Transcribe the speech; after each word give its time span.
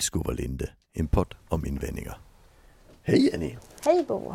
Vilskov 0.00 0.26
och 0.26 0.34
Linde, 0.34 0.70
en 0.92 1.06
podd 1.06 1.34
om 1.48 1.66
invändningar. 1.66 2.18
Hej 3.02 3.30
Jenny! 3.30 3.56
Hej 3.84 4.04
Bo! 4.08 4.34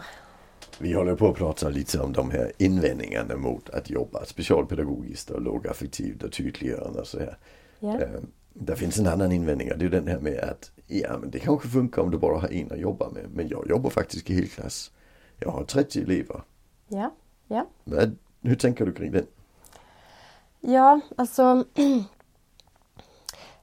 Vi 0.79 0.93
håller 0.93 1.15
på 1.15 1.29
att 1.29 1.35
prata 1.35 1.69
lite 1.69 1.99
om 1.99 2.13
de 2.13 2.31
här 2.31 2.51
invändningarna 2.57 3.35
mot 3.35 3.69
att 3.69 3.89
jobba 3.89 4.25
specialpedagogiskt 4.25 5.29
och 5.29 5.41
lågaffektivt 5.41 6.23
och 6.23 6.31
tydliggörande 6.31 6.99
och 6.99 7.07
så 7.07 7.19
här. 7.19 7.37
Ja. 7.79 7.99
Det 8.53 8.75
finns 8.75 8.99
en 8.99 9.07
annan 9.07 9.31
invändning 9.31 9.71
och 9.71 9.77
det 9.77 9.85
är 9.85 9.89
den 9.89 10.07
här 10.07 10.19
med 10.19 10.39
att 10.39 10.71
ja 10.87 11.17
men 11.17 11.31
det 11.31 11.39
kanske 11.39 11.67
funkar 11.67 12.01
om 12.01 12.11
du 12.11 12.17
bara 12.17 12.39
har 12.39 12.53
en 12.53 12.71
att 12.71 12.79
jobba 12.79 13.09
med. 13.09 13.25
Men 13.33 13.47
jag 13.47 13.69
jobbar 13.69 13.89
faktiskt 13.89 14.29
i 14.29 14.33
helklass. 14.33 14.91
Jag 15.39 15.51
har 15.51 15.63
30 15.63 16.01
elever. 16.01 16.41
Ja, 16.87 17.15
ja. 17.47 17.67
Vad, 17.83 18.17
hur 18.41 18.55
tänker 18.55 18.85
du 18.85 18.93
kring 18.93 19.11
den? 19.11 19.25
Ja, 20.61 20.99
alltså 21.17 21.65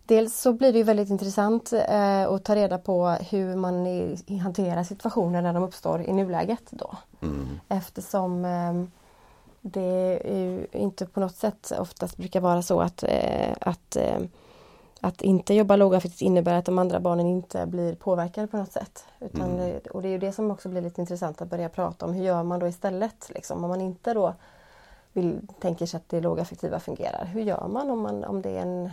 Dels 0.07 0.41
så 0.41 0.53
blir 0.53 0.73
det 0.73 0.79
ju 0.79 0.85
väldigt 0.85 1.11
intressant 1.11 1.73
eh, 1.73 2.23
att 2.23 2.45
ta 2.45 2.55
reda 2.57 2.79
på 2.79 3.09
hur 3.09 3.57
man 3.57 3.87
i, 3.87 4.39
hanterar 4.43 4.85
situationer 4.85 5.43
när 5.43 5.53
de 5.53 5.63
uppstår 5.63 6.03
i 6.03 6.13
nuläget 6.13 6.63
då. 6.71 6.97
Mm. 7.23 7.61
Eftersom 7.69 8.45
eh, 8.45 8.85
det 9.61 10.23
inte 10.73 11.07
på 11.07 11.21
något 11.21 11.37
sätt 11.37 11.73
oftast 11.79 12.17
brukar 12.17 12.41
vara 12.41 12.63
så 12.63 12.81
att, 12.81 13.03
eh, 13.03 13.53
att, 13.61 13.97
eh, 13.97 14.19
att 15.01 15.23
inte 15.23 15.55
jobba 15.55 15.77
lågaffektivt 15.77 16.23
innebär 16.23 16.55
att 16.55 16.65
de 16.65 16.79
andra 16.79 17.01
barnen 17.01 17.27
inte 17.27 17.67
blir 17.67 17.95
påverkade 17.95 18.47
på 18.47 18.57
något 18.57 18.73
sätt. 18.73 19.05
Utan 19.21 19.51
Mm. 19.61 19.81
och 19.91 20.03
det 20.03 20.09
är 20.09 20.13
ju 20.13 20.19
det 20.19 20.33
som 20.33 20.51
också 20.51 20.69
blir 20.69 20.83
lite 20.83 21.01
intressant 21.01 21.43
att 21.43 21.51
börja 21.51 21.69
prata 21.69 22.07
om. 22.07 22.13
Hur 22.13 22.25
gör 22.25 22.43
man 22.43 22.61
då 22.61 22.69
istället? 22.69 23.31
Liksom, 23.35 23.65
om 23.65 23.71
man 23.71 23.81
inte 23.81 24.15
då 24.15 24.35
vill, 25.13 25.41
tänker 25.61 25.87
sig 25.87 25.99
att 25.99 26.09
det 26.09 26.21
lågaffektiva 26.21 26.81
fungerar. 26.81 27.25
Hur 27.25 27.43
gör 27.43 27.69
man 27.69 27.91
om, 27.91 28.01
man, 28.01 28.25
om 28.25 28.43
det 28.43 28.51
är 28.51 28.63
en, 28.63 28.91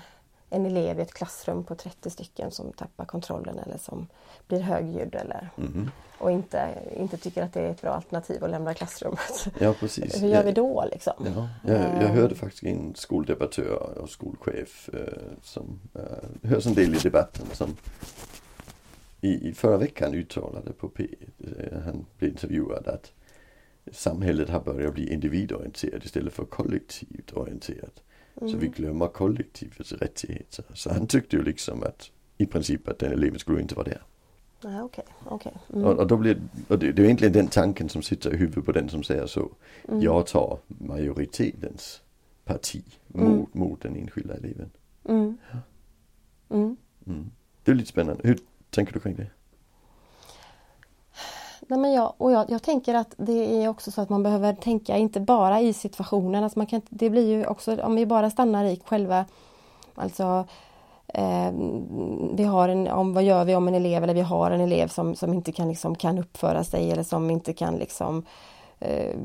en 0.49 0.65
elev 0.65 0.99
i 0.99 1.01
ett 1.01 1.13
klassrum 1.13 1.63
på 1.63 1.75
30 1.75 2.09
stycken 2.09 2.51
som 2.51 2.71
tappar 2.73 3.05
kontrollen 3.05 3.59
eller 3.59 3.77
som 3.77 4.07
blir 4.47 4.59
högljudd 4.59 5.15
eller, 5.15 5.49
Mhm. 5.55 5.91
och 6.17 6.31
inte, 6.31 6.69
inte 6.97 7.17
tycker 7.17 7.43
att 7.43 7.53
det 7.53 7.61
är 7.61 7.69
ett 7.71 7.81
bra 7.81 7.91
alternativ 7.91 8.43
att 8.43 8.49
lämna 8.51 8.73
klassrummet. 8.73 9.47
Ja 9.59 9.73
precis. 9.79 10.23
Hur 10.23 10.27
gör 10.27 10.43
vi 10.43 10.51
då 10.51 10.85
liksom? 10.91 11.13
Ja, 11.35 11.49
jag, 11.65 11.79
jag 11.81 12.03
Eh, 12.03 12.09
hörde 12.11 12.35
faktiskt 12.35 12.63
en 12.63 12.95
skoldebattör 12.95 13.97
och 14.01 14.09
skolchef 14.09 14.89
eh, 14.93 15.13
som 15.43 15.79
eh, 15.95 16.49
hörs 16.49 16.65
en 16.67 16.73
del 16.73 16.95
i 16.95 16.97
debatten 16.97 17.45
som 17.53 17.75
i, 19.21 19.49
i 19.49 19.53
förra 19.53 19.77
veckan 19.77 20.13
uttalade 20.13 20.73
på 20.73 20.89
P, 20.89 21.07
eh, 21.39 21.79
han 21.85 22.05
blev 22.17 22.31
intervjuad 22.31 22.87
att 22.87 23.11
samhället 23.91 24.49
har 24.49 24.59
börjat 24.59 24.93
bli 24.93 25.13
individorienterat 25.13 26.05
istället 26.05 26.33
för 26.33 26.45
kollektivt 26.45 27.33
orienterat. 27.33 28.01
Så 28.39 28.45
vi 28.45 28.53
mm, 28.67 28.71
glömmer 28.71 29.07
kollektivets 29.07 29.91
rättigheter. 29.93 30.65
Så 30.73 30.89
han 30.93 31.07
tyckte 31.07 31.35
ju 31.35 31.43
liksom 31.43 31.83
att 31.83 32.11
i 32.37 32.45
princip 32.45 32.87
att 32.87 32.99
den 32.99 33.11
eleven 33.11 33.39
skulle 33.39 33.61
inte 33.61 33.75
vara 33.75 33.85
där. 33.85 34.01
Nej, 34.63 34.81
okej, 34.81 35.03
okej. 35.25 35.53
Och, 35.67 35.75
Mm, 35.75 35.85
och, 35.97 36.07
då 36.07 36.17
blir, 36.17 36.41
och 36.67 36.79
det, 36.79 36.91
det 36.91 37.01
är 37.01 37.05
egentligen 37.05 37.33
den 37.33 37.47
tanken 37.47 37.89
som 37.89 38.01
sitter 38.01 38.33
i 38.33 38.37
huvudet 38.37 38.65
på 38.65 38.71
den 38.71 38.89
som 38.89 39.03
säger 39.03 39.27
så. 39.27 39.51
mm, 39.87 40.01
Jag 40.01 40.27
tar 40.27 40.59
majoritetens 40.67 42.01
parti 42.45 42.83
Mm. 43.13 43.27
mot, 43.29 43.53
mot 43.53 43.81
den 43.81 43.95
enskilda 43.95 44.33
eleven. 44.35 44.69
mm, 45.03 45.37
mm. 46.49 46.77
Mm. 47.07 47.31
Det 47.63 47.71
är 47.71 47.75
lite 47.75 47.89
spännande. 47.89 48.27
Hur 48.27 48.39
tänker 48.69 48.93
du 48.93 48.99
kring 48.99 49.15
det? 49.15 49.27
Nej, 51.69 51.79
men 51.79 51.93
jag, 51.93 52.13
och 52.17 52.31
jag, 52.31 52.49
jag 52.49 52.63
tänker 52.63 52.93
att 52.93 53.13
det 53.17 53.63
är 53.63 53.67
också 53.67 53.91
så 53.91 54.01
att 54.01 54.09
man 54.09 54.23
behöver 54.23 54.53
tänka 54.53 54.97
inte 54.97 55.19
bara 55.19 55.61
i 55.61 55.73
situationen. 55.73 56.43
Alltså 56.43 56.59
man 56.59 56.67
kan, 56.67 56.81
det 56.89 57.09
blir 57.09 57.27
ju 57.27 57.45
också, 57.45 57.81
om 57.81 57.95
vi 57.95 58.05
bara 58.05 58.29
stannar 58.29 58.65
i 58.65 58.81
själva 58.85 59.25
Alltså 59.95 60.45
eh, 61.07 61.51
vi 62.33 62.43
har 62.43 62.69
en, 62.69 62.87
om, 62.87 63.13
vad 63.13 63.23
gör 63.23 63.45
vi 63.45 63.55
om 63.55 63.67
en 63.67 63.75
elev 63.75 64.03
eller 64.03 64.13
vi 64.13 64.21
har 64.21 64.51
en 64.51 64.61
elev 64.61 64.87
som, 64.87 65.15
som 65.15 65.33
inte 65.33 65.51
kan, 65.51 65.69
liksom, 65.69 65.95
kan 65.95 66.17
uppföra 66.17 66.63
sig 66.63 66.91
eller 66.91 67.03
som 67.03 67.31
inte 67.31 67.53
kan 67.53 67.75
liksom 67.75 68.25
eh, 68.79 69.15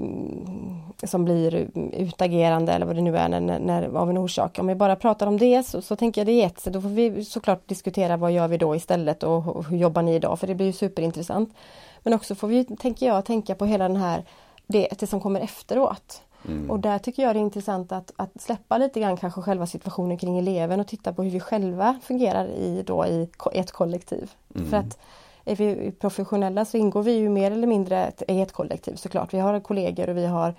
som 1.03 1.25
blir 1.25 1.69
utagerande 1.93 2.73
eller 2.73 2.87
vad 2.87 2.97
det 2.97 3.03
nu 3.03 3.17
är 3.17 3.29
när, 3.29 3.59
när, 3.59 3.97
av 3.97 4.11
en 4.11 4.19
orsak. 4.19 4.59
Om 4.59 4.67
vi 4.67 4.75
bara 4.75 4.97
pratar 4.97 5.27
om 5.27 5.39
det 5.39 5.67
så, 5.67 5.83
så 5.83 5.97
tänker 5.97 6.21
jag 6.21 6.27
det 6.27 6.43
är 6.43 6.47
ett 6.47 6.61
sätt. 6.61 6.73
Då 6.73 6.81
får 6.81 6.89
vi 6.89 7.25
såklart 7.25 7.69
diskutera 7.69 8.17
vad 8.17 8.33
gör 8.33 8.49
vi 8.49 8.59
då 8.59 8.77
istället 8.77 9.23
och, 9.23 9.47
och 9.49 9.65
hur 9.65 9.77
jobbar 9.77 10.03
ni 10.03 10.15
idag? 10.15 10.39
För 10.39 10.47
det 10.47 10.55
blir 10.55 10.67
ju 10.67 10.73
superintressant. 10.73 11.55
Men 12.03 12.15
också 12.15 12.35
får 12.35 12.49
vi, 12.49 12.65
tänker 12.65 13.07
jag, 13.07 13.25
tänka 13.25 13.55
på 13.55 13.67
hela 13.67 13.89
den 13.89 13.97
här 13.97 14.25
det, 14.67 14.89
det 14.99 15.07
som 15.07 15.21
kommer 15.21 15.41
efteråt. 15.41 16.23
Mm. 16.49 16.71
Och 16.71 16.81
där 16.81 16.99
tycker 16.99 17.23
jag 17.23 17.37
det 17.37 17.39
är 17.39 17.41
intressant 17.41 17.93
att, 17.93 18.13
att 18.17 18.41
släppa 18.41 18.79
lite 18.79 19.01
grann 19.01 19.17
kanske 19.17 19.43
själva 19.43 19.67
situationen 19.67 20.19
kring 20.19 20.39
eleven 20.39 20.81
och 20.81 20.87
titta 20.87 21.13
på 21.13 21.23
hur 21.23 21.31
vi 21.31 21.41
själva 21.41 21.99
fungerar 22.03 22.47
i, 22.47 22.83
då, 22.87 23.07
i 23.07 23.29
ett 23.53 23.73
kollektiv. 23.73 24.31
Mm. 24.55 24.71
För 24.71 24.77
att 24.77 24.99
är 25.45 25.57
vi 25.57 25.93
professionella 25.93 26.65
så 26.65 26.77
ingår 26.77 27.03
vi 27.03 27.13
ju 27.13 27.29
mer 27.29 27.51
eller 27.51 27.67
mindre 27.67 28.13
i 28.29 28.41
ett 28.41 28.53
kollektiv 28.53 28.95
såklart. 28.95 29.35
Vi 29.35 29.39
har 29.39 29.61
kollegor 29.61 30.09
och 30.09 30.17
vi 30.17 30.27
har 30.27 30.55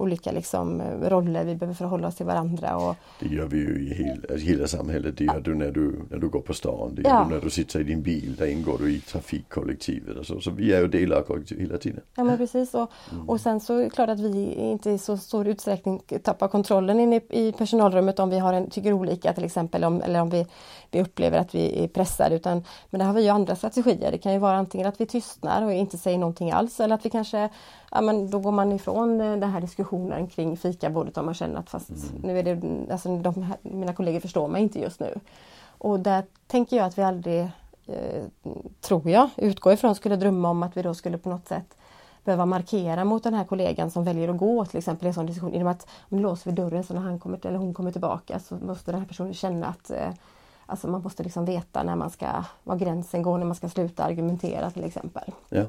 olika 0.00 0.32
liksom, 0.32 0.82
roller, 1.02 1.44
vi 1.44 1.54
behöver 1.54 1.74
förhålla 1.74 2.08
oss 2.08 2.14
till 2.16 2.26
varandra. 2.26 2.76
Och, 2.76 2.96
Det 3.20 3.28
gör 3.28 3.46
vi 3.46 3.58
ju 3.58 3.86
i 3.86 3.94
hela, 3.94 4.12
alltså 4.30 4.46
hela 4.46 4.66
samhället. 4.66 5.16
Det 5.18 5.24
gör 5.24 5.40
du 5.40 5.54
när 5.54 5.70
du, 5.70 6.00
när 6.10 6.18
du 6.18 6.28
går 6.28 6.40
på 6.40 6.54
stan. 6.54 6.94
Det 6.94 7.02
gör 7.02 7.10
Ja. 7.10 7.26
du 7.28 7.34
när 7.34 7.40
du 7.42 7.50
sitter 7.50 7.80
i 7.80 7.84
din 7.84 8.02
bil. 8.02 8.36
Där 8.38 8.46
ingår 8.46 8.78
du 8.78 8.92
i 8.92 9.00
trafikkollektivet 9.00 10.16
och 10.16 10.26
så. 10.26 10.40
Så 10.40 10.50
vi 10.50 10.72
är 10.72 10.80
ju 10.80 10.88
delar 10.88 11.16
av 11.16 11.22
kollektivet 11.22 11.62
hela 11.64 11.78
tiden. 11.78 12.00
Ja 12.16 12.24
men 12.24 12.36
precis 12.38 12.74
och, 12.74 12.90
och 13.26 13.40
sen 13.40 13.60
så 13.60 13.74
är 13.78 13.84
det 13.84 13.90
klart 13.90 14.08
att 14.08 14.20
vi 14.20 14.54
inte 14.54 14.90
i 14.90 14.98
så 14.98 15.16
stor 15.16 15.48
utsträckning 15.48 16.00
tappar 16.22 16.48
kontrollen 16.48 17.00
inne 17.00 17.16
i 17.16 17.20
i 17.50 17.52
personalrummet 17.52 18.18
om 18.18 18.30
vi 18.30 18.38
har 18.38 18.52
en, 18.52 18.70
tycker 18.70 18.92
olika 18.92 19.32
till 19.32 19.44
exempel 19.44 19.84
om, 19.84 20.02
eller 20.02 20.20
om 20.20 20.30
vi, 20.30 20.46
vi 20.90 21.00
upplever 21.02 21.38
att 21.38 21.54
vi 21.54 21.84
är 21.84 21.88
pressade. 21.88 22.34
Utan, 22.36 22.64
men 22.90 22.98
där 22.98 23.06
har 23.06 23.14
vi 23.14 23.22
ju 23.22 23.28
andra 23.28 23.56
strategier. 23.56 24.10
Det 24.12 24.18
kan 24.18 24.32
ju 24.32 24.38
vara 24.38 24.56
antingen 24.56 24.86
att 24.86 25.00
vi 25.00 25.06
tystnar 25.06 25.62
och 25.64 25.72
inte 25.72 25.98
säger 25.98 26.18
någonting 26.18 26.50
alls 26.50 26.80
eller 26.80 26.94
att 26.94 27.06
vi 27.06 27.10
kanske, 27.10 27.48
ja 27.90 28.00
men 28.00 28.30
då 28.30 28.38
går 28.38 28.52
man 28.52 28.72
ifrån 28.72 29.20
eh, 29.20 29.36
den 29.36 29.50
här 29.50 29.60
diskussionen 29.60 29.89
kring 30.34 30.56
fikabordet 30.56 31.18
om 31.18 31.24
man 31.24 31.34
känner 31.34 31.60
att 31.60 31.70
fast 31.70 31.90
nu 32.22 32.38
är 32.38 32.42
det, 32.42 32.92
alltså 32.92 33.16
de 33.16 33.42
här, 33.42 33.56
mina 33.62 33.94
kollegor 33.94 34.20
förstår 34.20 34.48
mig 34.48 34.62
inte 34.62 34.80
just 34.80 35.00
nu. 35.00 35.14
Och 35.78 36.00
där 36.00 36.24
tänker 36.46 36.76
jag 36.76 36.86
att 36.86 36.98
vi 36.98 37.02
aldrig 37.02 37.40
eh, 37.86 38.24
tror 38.80 39.10
jag, 39.10 39.28
utgår 39.36 39.72
ifrån, 39.72 39.94
skulle 39.94 40.16
drömma 40.16 40.50
om 40.50 40.62
att 40.62 40.76
vi 40.76 40.82
då 40.82 40.94
skulle 40.94 41.18
på 41.18 41.28
något 41.28 41.48
sätt 41.48 41.76
behöva 42.24 42.46
markera 42.46 43.04
mot 43.04 43.22
den 43.22 43.34
här 43.34 43.44
kollegan 43.44 43.90
som 43.90 44.04
väljer 44.04 44.28
att 44.28 44.38
gå 44.38 44.64
till 44.64 44.78
exempel 44.78 45.06
i 45.06 45.08
en 45.08 45.14
sån 45.14 45.26
diskussion. 45.26 45.52
Genom 45.52 45.68
att 45.68 45.86
om 46.00 46.18
låser 46.18 46.50
vi 46.50 46.56
dörren 46.56 46.84
så 46.84 46.94
när 46.94 47.00
han 47.00 47.18
kommer, 47.18 47.46
eller 47.46 47.58
hon 47.58 47.74
kommer 47.74 47.92
tillbaka 47.92 48.38
så 48.38 48.54
måste 48.54 48.90
den 48.90 49.00
här 49.00 49.08
personen 49.08 49.34
känna 49.34 49.66
att 49.66 49.90
eh, 49.90 50.10
Alltså 50.70 50.88
man 50.88 51.02
måste 51.02 51.22
liksom 51.22 51.44
veta 51.44 51.82
när 51.82 51.96
man 51.96 52.10
ska, 52.10 52.26
var 52.64 52.76
gränsen 52.76 53.22
går 53.22 53.38
när 53.38 53.46
man 53.46 53.56
ska 53.56 53.68
sluta 53.68 54.04
argumentera 54.04 54.70
till 54.70 54.84
exempel. 54.84 55.32
Ja. 55.48 55.64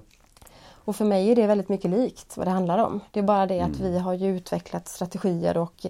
Och 0.86 0.96
för 0.96 1.06
mig 1.06 1.32
är 1.32 1.36
det 1.36 1.48
väldigt 1.48 1.70
mycket 1.70 1.92
likt 1.92 2.38
vad 2.38 2.48
det 2.48 2.52
handlar 2.52 2.78
om. 2.78 3.00
Det 3.12 3.20
är 3.20 3.24
bara 3.24 3.46
det 3.46 3.62
att 3.62 3.80
vi 3.80 4.00
har 4.00 4.14
ju 4.14 4.36
utvecklat 4.36 4.88
strategier 4.88 5.58
och, 5.58 5.86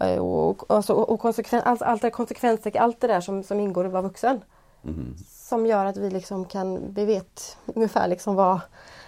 eh, 0.00 0.18
och, 0.18 0.64
alltså, 0.68 0.92
och 0.92 1.20
konsekven, 1.20 1.62
allt, 1.64 1.82
allt, 1.82 2.02
det, 2.02 2.10
konsekvenser, 2.10 2.76
allt 2.76 3.00
det 3.00 3.06
där 3.06 3.20
som, 3.20 3.42
som 3.42 3.60
ingår 3.60 3.84
i 3.84 3.86
att 3.86 3.92
vara 3.92 4.02
vuxen. 4.02 4.40
Mhm. 4.82 5.14
Som 5.26 5.66
gör 5.66 5.84
att 5.84 5.96
vi 5.96 6.10
liksom 6.10 6.44
kan, 6.44 6.94
vi 6.94 7.04
vet 7.04 7.56
ungefär 7.66 8.08
liksom 8.08 8.34
vad, 8.34 8.60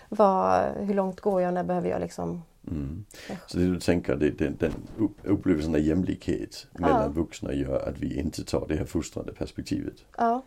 vad, 0.08 0.64
hur 0.80 0.94
långt 0.94 1.20
går 1.20 1.42
jag, 1.42 1.54
när 1.54 1.64
behöver 1.64 1.88
jag 1.88 2.00
liksom 2.00 2.42
Mm. 2.70 3.04
Så 3.46 3.58
det 3.58 3.66
du 3.66 3.80
tänker, 3.80 4.16
det, 4.16 4.30
den, 4.30 4.56
den 4.58 4.72
upp- 4.98 5.20
upplevelsen 5.24 5.74
av 5.74 5.80
jämlikhet 5.80 6.66
mellan 6.72 7.12
vuxna 7.12 7.52
gör 7.52 7.88
att 7.88 7.98
vi 7.98 8.18
inte 8.18 8.44
tar 8.44 8.66
det 8.68 8.76
här 8.76 8.84
fostrande 8.84 9.32
perspektivet. 9.32 9.94
Ja. 10.16 10.42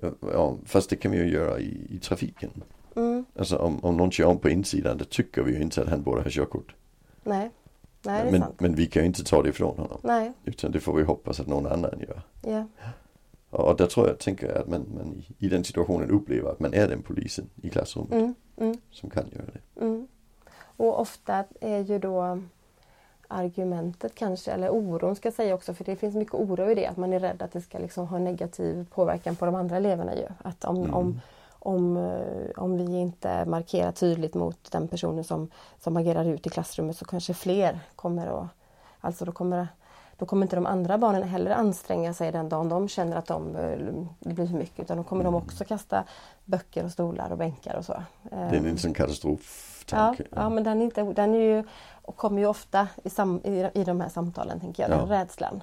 Ja, 0.00 0.10
ja, 0.20 0.56
fast 0.64 0.90
det 0.90 0.96
kan 0.96 1.10
vi 1.10 1.18
ju 1.18 1.30
göra 1.30 1.58
i, 1.58 1.86
i 1.90 1.98
trafiken. 1.98 2.50
Mm, 3.38 3.40
Alltså 3.40 3.56
om, 3.56 3.84
om 3.84 3.96
någon 3.96 4.10
kör 4.10 4.24
om 4.26 4.38
på 4.38 4.48
insidan, 4.48 4.98
då 4.98 5.04
tycker 5.04 5.42
vi 5.42 5.52
ju 5.56 5.62
inte 5.62 5.82
att 5.82 5.88
han 5.88 6.02
borde 6.02 6.22
ha 6.22 6.30
körkort. 6.30 6.74
nej. 7.24 7.50
Nej, 8.02 8.22
det 8.22 8.28
är 8.28 8.32
men, 8.32 8.40
sant. 8.40 8.60
men 8.60 8.74
vi 8.74 8.86
kan 8.86 9.02
ju 9.02 9.06
inte 9.06 9.24
ta 9.24 9.42
det 9.42 9.48
ifrån 9.48 9.76
honom. 9.78 9.98
Nej, 10.02 10.32
Utan 10.44 10.72
det 10.72 10.80
får 10.80 10.94
vi 10.96 11.02
hoppas 11.02 11.40
att 11.40 11.46
någon 11.46 11.66
annan 11.66 12.00
gör. 12.08 12.22
ja. 12.42 12.64
Och 13.50 13.76
där 13.76 13.86
tror 13.86 14.06
jag, 14.08 14.18
tänker 14.18 14.46
jag 14.48 14.56
att 14.58 14.68
man, 14.68 14.84
man 14.96 15.14
i, 15.38 15.46
i 15.46 15.48
den 15.48 15.64
situationen 15.64 16.10
upplever 16.10 16.50
att 16.50 16.60
man 16.60 16.74
är 16.74 16.88
den 16.88 17.02
polisen 17.02 17.50
i 17.62 17.68
klassrummet 17.70 18.12
Mm, 18.12 18.34
mm. 18.56 18.76
som 18.90 19.10
kan 19.10 19.24
göra 19.32 19.44
det. 19.52 19.80
Mm. 19.84 20.08
Och 20.76 21.00
ofta 21.00 21.44
är 21.60 21.78
ju 21.80 21.98
då 21.98 22.40
argumentet 23.28 24.14
kanske, 24.14 24.50
eller 24.52 24.70
oron 24.70 25.16
ska 25.16 25.26
jag 25.26 25.34
säga 25.34 25.54
också, 25.54 25.74
för 25.74 25.84
det 25.84 25.96
finns 25.96 26.14
mycket 26.14 26.34
oro 26.34 26.70
i 26.70 26.74
det, 26.74 26.86
att 26.86 26.96
man 26.96 27.12
är 27.12 27.20
rädd 27.20 27.42
att 27.42 27.52
det 27.52 27.60
ska 27.60 27.78
liksom 27.78 28.06
ha 28.06 28.18
negativ 28.18 28.86
påverkan 28.94 29.36
på 29.36 29.46
de 29.46 29.54
andra 29.54 29.76
eleverna 29.76 30.14
ju. 30.16 30.26
Att 30.42 30.64
om, 30.64 30.76
Mm. 30.76 30.94
om, 30.94 31.20
om, 31.58 31.96
eh, 31.96 32.62
om 32.62 32.76
vi 32.76 32.96
inte 32.98 33.44
markerar 33.44 33.92
tydligt 33.92 34.34
mot 34.34 34.72
den 34.72 34.88
personen 34.88 35.24
som, 35.24 35.50
som 35.80 35.96
agerar 35.96 36.24
ut 36.24 36.46
i 36.46 36.50
klassrummet 36.50 36.96
så 36.96 37.04
kanske 37.04 37.34
fler 37.34 37.80
kommer 37.96 38.26
att, 38.26 38.46
alltså 39.00 39.24
då 39.24 39.32
kommer 39.32 39.68
då 40.16 40.26
kommer 40.26 40.42
inte 40.46 40.56
de 40.56 40.66
andra 40.66 40.98
barnen 40.98 41.22
heller 41.22 41.50
anstränga 41.50 42.14
sig 42.14 42.32
den 42.32 42.48
dagen 42.48 42.68
de 42.68 42.88
känner 42.88 43.16
att 43.16 43.26
de, 43.26 43.56
eh, 43.56 43.78
det 44.20 44.34
blir 44.34 44.46
för 44.46 44.54
mycket 44.54 44.80
utan 44.80 44.96
då 44.96 45.02
kommer 45.04 45.24
de 45.24 45.34
också 45.34 45.64
kasta 45.64 46.04
böcker 46.44 46.84
och 46.84 46.90
stolar 46.90 47.30
och 47.32 47.38
bänkar 47.38 47.74
och 47.76 47.84
så. 47.84 48.02
Det 48.22 48.36
är 48.36 48.66
en 48.66 48.78
sån 48.78 48.90
Ja, 48.90 48.94
katastroftanke. 48.94 50.24
ja 50.30 50.48
men 50.48 50.64
den, 50.64 50.80
är 50.80 50.84
inte, 50.84 51.02
den 51.02 51.34
är 51.34 51.38
ju, 51.38 51.64
och 52.02 52.16
kommer 52.16 52.40
ju 52.40 52.46
ofta 52.46 52.88
i, 53.04 53.10
sam, 53.10 53.40
i, 53.44 53.68
i 53.74 53.84
de 53.84 54.00
här 54.00 54.08
samtalen, 54.08 54.60
tänker 54.60 54.82
jag, 54.82 54.90
den 54.90 55.08
Ja. 55.08 55.14
rädslan. 55.22 55.62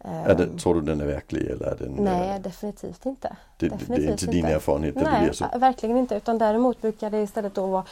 Är 0.00 0.34
det, 0.34 0.58
tror 0.58 0.74
du 0.74 0.80
den 0.80 1.00
är 1.00 1.06
verklig 1.06 1.46
eller 1.46 1.66
är 1.66 1.76
den... 1.76 1.92
Nej, 1.92 2.30
eh, 2.30 2.40
definitivt 2.40 3.06
inte. 3.06 3.36
det, 3.56 3.68
definitivt 3.68 3.96
det 3.96 4.06
är 4.06 4.10
inte 4.10 4.26
din 4.26 4.36
inte. 4.36 4.52
erfarenhet 4.52 4.96
att 4.96 5.04
det 5.04 5.10
Nej, 5.10 5.22
blir 5.22 5.32
så? 5.32 5.58
verkligen 5.58 5.96
inte. 5.96 6.14
Utan 6.14 6.38
däremot 6.38 6.82
brukar 6.82 7.10
det 7.10 7.22
istället 7.22 7.54
då 7.54 7.66
vara... 7.66 7.84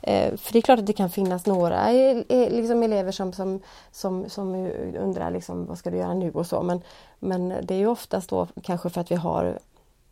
Eh, 0.00 0.36
för 0.36 0.52
det 0.52 0.58
är 0.58 0.62
klart 0.62 0.78
att 0.78 0.86
det 0.86 0.92
kan 0.92 1.10
finnas 1.10 1.46
några 1.46 1.90
eh, 1.90 2.18
eh, 2.28 2.50
liksom 2.50 2.82
elever 2.82 3.12
som, 3.12 3.32
som, 3.32 3.60
som, 3.90 4.28
som 4.28 4.70
undrar 4.98 5.30
liksom, 5.30 5.66
vad 5.66 5.78
ska 5.78 5.90
du 5.90 5.96
göra 5.96 6.14
nu 6.14 6.30
och 6.30 6.46
så. 6.46 6.62
Men, 6.62 6.80
men 7.18 7.48
det 7.48 7.74
är 7.74 7.78
ju 7.78 7.86
oftast 7.86 8.30
då 8.30 8.48
kanske 8.62 8.90
för 8.90 9.00
att 9.00 9.10
vi 9.10 9.16
har 9.16 9.58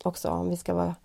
också, 0.03 0.29
om 0.29 0.49
vi 0.49 0.57
ska 0.57 0.73
vara 0.73 0.95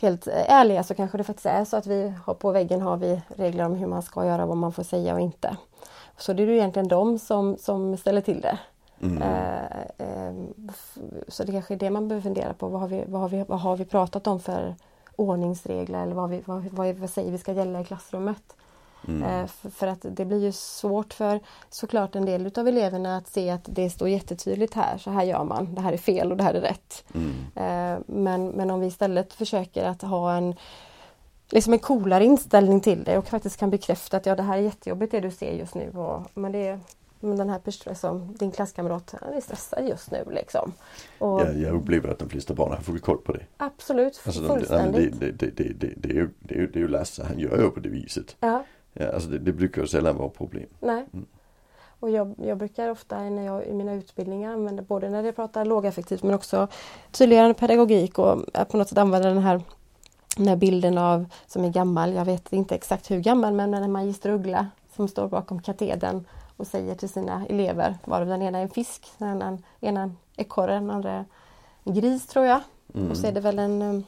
helt 0.00 0.26
ärliga, 0.26 0.82
så 0.82 0.94
kanske 0.94 1.18
det 1.18 1.24
faktiskt 1.24 1.46
är 1.46 1.64
så 1.64 1.76
att 1.76 1.86
vi 1.86 2.12
har 2.24 2.34
på 2.34 2.50
väggen 2.52 2.80
har 2.80 2.96
vi 2.96 3.22
regler 3.28 3.64
om 3.64 3.74
hur 3.74 3.86
man 3.86 4.02
ska 4.02 4.26
göra, 4.26 4.46
vad 4.46 4.56
man 4.56 4.72
får 4.72 4.82
säga 4.82 5.14
och 5.14 5.20
inte. 5.20 5.56
Så 6.18 6.32
det 6.32 6.42
är 6.42 6.46
ju 6.46 6.56
egentligen 6.56 6.88
de 6.88 7.18
som, 7.18 7.56
som 7.58 7.96
ställer 7.96 8.20
till 8.20 8.40
det. 8.40 8.58
Mm. 9.02 9.22
Eh, 9.22 9.80
eh, 9.98 10.34
så 11.28 11.44
det 11.44 11.52
kanske 11.52 11.74
är 11.74 11.78
det 11.78 11.90
man 11.90 12.08
behöver 12.08 12.22
fundera 12.22 12.54
på. 12.54 12.68
Vad 12.68 12.80
har 12.80 12.88
vi, 12.88 13.04
vad 13.06 13.20
har 13.20 13.28
vi, 13.28 13.44
vad 13.48 13.60
har 13.60 13.76
vi 13.76 13.84
pratat 13.84 14.26
om 14.26 14.40
för 14.40 14.74
ordningsregler 15.16 16.02
eller 16.02 16.14
vad, 16.14 16.30
vi, 16.30 16.42
vad, 16.44 16.64
vad, 16.64 16.94
vad 16.94 17.10
säger 17.10 17.32
vi 17.32 17.38
ska 17.38 17.52
gälla 17.52 17.80
i 17.80 17.84
klassrummet? 17.84 18.56
Mm. 19.08 19.22
Eh, 19.22 19.46
för, 19.70 19.86
att 19.86 20.06
det 20.10 20.24
blir 20.24 20.44
ju 20.44 20.52
svårt 20.52 21.14
för 21.14 21.40
såklart 21.70 22.16
en 22.16 22.24
del 22.24 22.46
utav 22.46 22.68
eleverna 22.68 23.16
att 23.16 23.28
se 23.28 23.50
att 23.50 23.64
det 23.64 23.90
står 23.90 24.08
jättetydligt 24.08 24.74
här, 24.74 24.98
så 24.98 25.10
här 25.10 25.24
gör 25.24 25.44
man, 25.44 25.74
det 25.74 25.80
här 25.80 25.92
är 25.92 25.96
fel 25.96 26.30
och 26.30 26.36
det 26.36 26.44
här 26.44 26.54
är 26.54 26.60
rätt. 26.60 27.04
Mm. 27.14 28.02
Men, 28.06 28.48
men 28.48 28.70
om 28.70 28.80
vi 28.80 28.86
istället 28.86 29.32
försöker 29.32 29.84
att 29.84 30.02
ha 30.02 30.34
en 30.34 30.54
liksom 31.50 31.72
en 31.72 31.78
coolare 31.78 32.24
inställning 32.24 32.80
till 32.80 33.04
det 33.04 33.18
och 33.18 33.28
faktiskt 33.28 33.56
kan 33.56 33.70
bekräfta 33.70 34.16
att 34.16 34.26
ja 34.26 34.36
det 34.36 34.42
här 34.42 34.58
är 34.58 34.62
jättejobbigt 34.62 35.12
det 35.12 35.20
du 35.20 35.30
ser 35.30 35.52
just 35.52 35.74
nu. 35.74 35.90
Och, 35.90 36.26
men 36.34 36.52
det 36.52 36.78
men 37.20 37.36
den 37.36 37.48
här 37.50 37.58
personen, 37.58 37.96
som 37.96 38.34
din 38.34 38.50
klasskamrat, 38.50 39.14
han 39.20 39.34
är 39.34 39.40
stressad 39.40 39.88
just 39.88 40.10
nu 40.10 40.24
liksom. 40.30 40.72
Och, 41.18 41.40
Jag, 41.40 41.58
jag 41.58 41.74
upplever 41.74 42.08
att 42.08 42.18
de 42.18 42.28
flesta 42.28 42.54
barn 42.54 42.70
har 42.72 42.76
full 42.78 43.00
koll 43.00 43.18
på 43.18 43.32
det. 43.32 43.42
Absolut, 43.56 44.22
Alltså 44.26 44.46
fullständigt. 44.46 45.20
det, 45.20 45.30
det, 45.32 45.50
det, 45.56 45.72
det, 45.72 45.94
det, 45.96 46.08
är 46.10 46.14
ju, 46.14 46.30
det, 46.40 46.54
är 46.54 46.58
ju, 46.58 46.66
det 46.66 46.78
är 46.78 46.80
ju 46.80 46.88
Lasse, 46.88 47.24
han 47.24 47.38
gör 47.38 47.58
ju 47.62 47.70
på 47.70 47.80
det 47.80 47.88
viset. 47.88 48.36
Ja, 48.40 48.64
Ja, 48.92 49.12
alltså 49.12 49.28
det, 49.28 49.38
det 49.38 49.52
brukar 49.52 49.82
ju 49.82 49.88
sällan 49.88 50.16
vara 50.16 50.28
problem. 50.28 50.66
nej. 50.80 51.06
Mm. 51.12 51.26
Och 52.00 52.10
jag, 52.10 52.34
jag 52.44 52.58
brukar 52.58 52.90
ofta 52.90 53.20
när 53.20 53.46
jag, 53.46 53.66
i 53.66 53.72
mina 53.72 53.94
utbildningar 53.94 54.52
använda 54.52 54.82
både 54.82 55.08
när 55.10 55.22
jag 55.24 55.36
pratar 55.36 55.64
lågaffektivt 55.64 56.22
men 56.22 56.34
också 56.34 56.68
tydliggörande 57.10 57.54
pedagogik 57.54 58.18
och 58.18 58.44
på 58.68 58.76
något 58.76 58.88
sätt 58.88 58.98
använda 58.98 59.28
den 59.28 59.38
här, 59.38 59.62
den 60.36 60.48
här 60.48 60.56
bilden 60.56 60.98
av, 60.98 61.24
som 61.46 61.64
är 61.64 61.68
gammal, 61.68 62.12
jag 62.12 62.24
vet 62.24 62.52
inte 62.52 62.74
exakt 62.74 63.10
hur 63.10 63.20
gammal, 63.20 63.54
men 63.54 63.74
en 63.74 63.92
magister 63.92 64.30
Uggla 64.30 64.66
som 64.96 65.08
står 65.08 65.28
bakom 65.28 65.62
katedern 65.62 66.24
och 66.60 66.66
säger 66.66 66.94
till 66.94 67.08
sina 67.08 67.46
elever, 67.48 67.98
varav 68.04 68.26
den 68.26 68.42
ena 68.42 68.58
är 68.58 68.62
en 68.62 68.70
fisk, 68.70 69.06
den 69.18 69.28
ena, 69.28 69.58
ena 69.80 70.02
en 70.02 70.16
ekorre, 70.36 70.74
den 70.74 70.90
andra 70.90 71.10
är 71.12 71.24
en 71.84 71.94
gris 71.94 72.26
tror 72.26 72.46
jag. 72.46 72.60
Mm. 72.94 73.10
Och 73.10 73.16
så 73.16 73.26
är 73.26 73.32
det 73.32 73.40
väl 73.40 73.58
en 73.58 74.04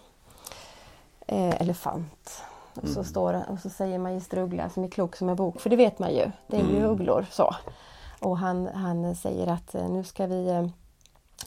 eh, 1.26 1.60
elefant. 1.60 2.42
Och 2.74 2.88
så, 2.88 2.92
Mm. 3.00 3.04
står, 3.04 3.44
och 3.48 3.58
så 3.58 3.70
säger 3.70 3.98
magister 3.98 4.38
Uggla 4.38 4.70
som 4.70 4.84
är 4.84 4.88
klok 4.88 5.16
som 5.16 5.28
en 5.28 5.36
bok, 5.36 5.60
för 5.60 5.70
det 5.70 5.76
vet 5.76 5.98
man 5.98 6.10
ju. 6.14 6.30
Det 6.46 6.56
är 6.56 6.60
ju 6.60 6.76
Mm. 6.76 6.90
ugglor 6.90 7.26
så. 7.30 7.54
Och 8.20 8.38
han, 8.38 8.66
han 8.66 9.14
säger 9.16 9.46
att 9.46 9.74
eh, 9.74 9.88
nu 9.88 10.04
ska 10.04 10.26
vi 10.26 10.48
eh, 10.48 10.66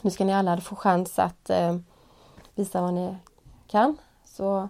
Nu 0.02 0.10
ska 0.10 0.24
ni 0.24 0.34
alla 0.34 0.60
få 0.60 0.76
chans 0.76 1.18
att 1.18 1.50
eh, 1.50 1.76
visa 2.54 2.80
vad 2.80 2.94
ni 2.94 3.16
kan. 3.66 3.96
Så 4.24 4.68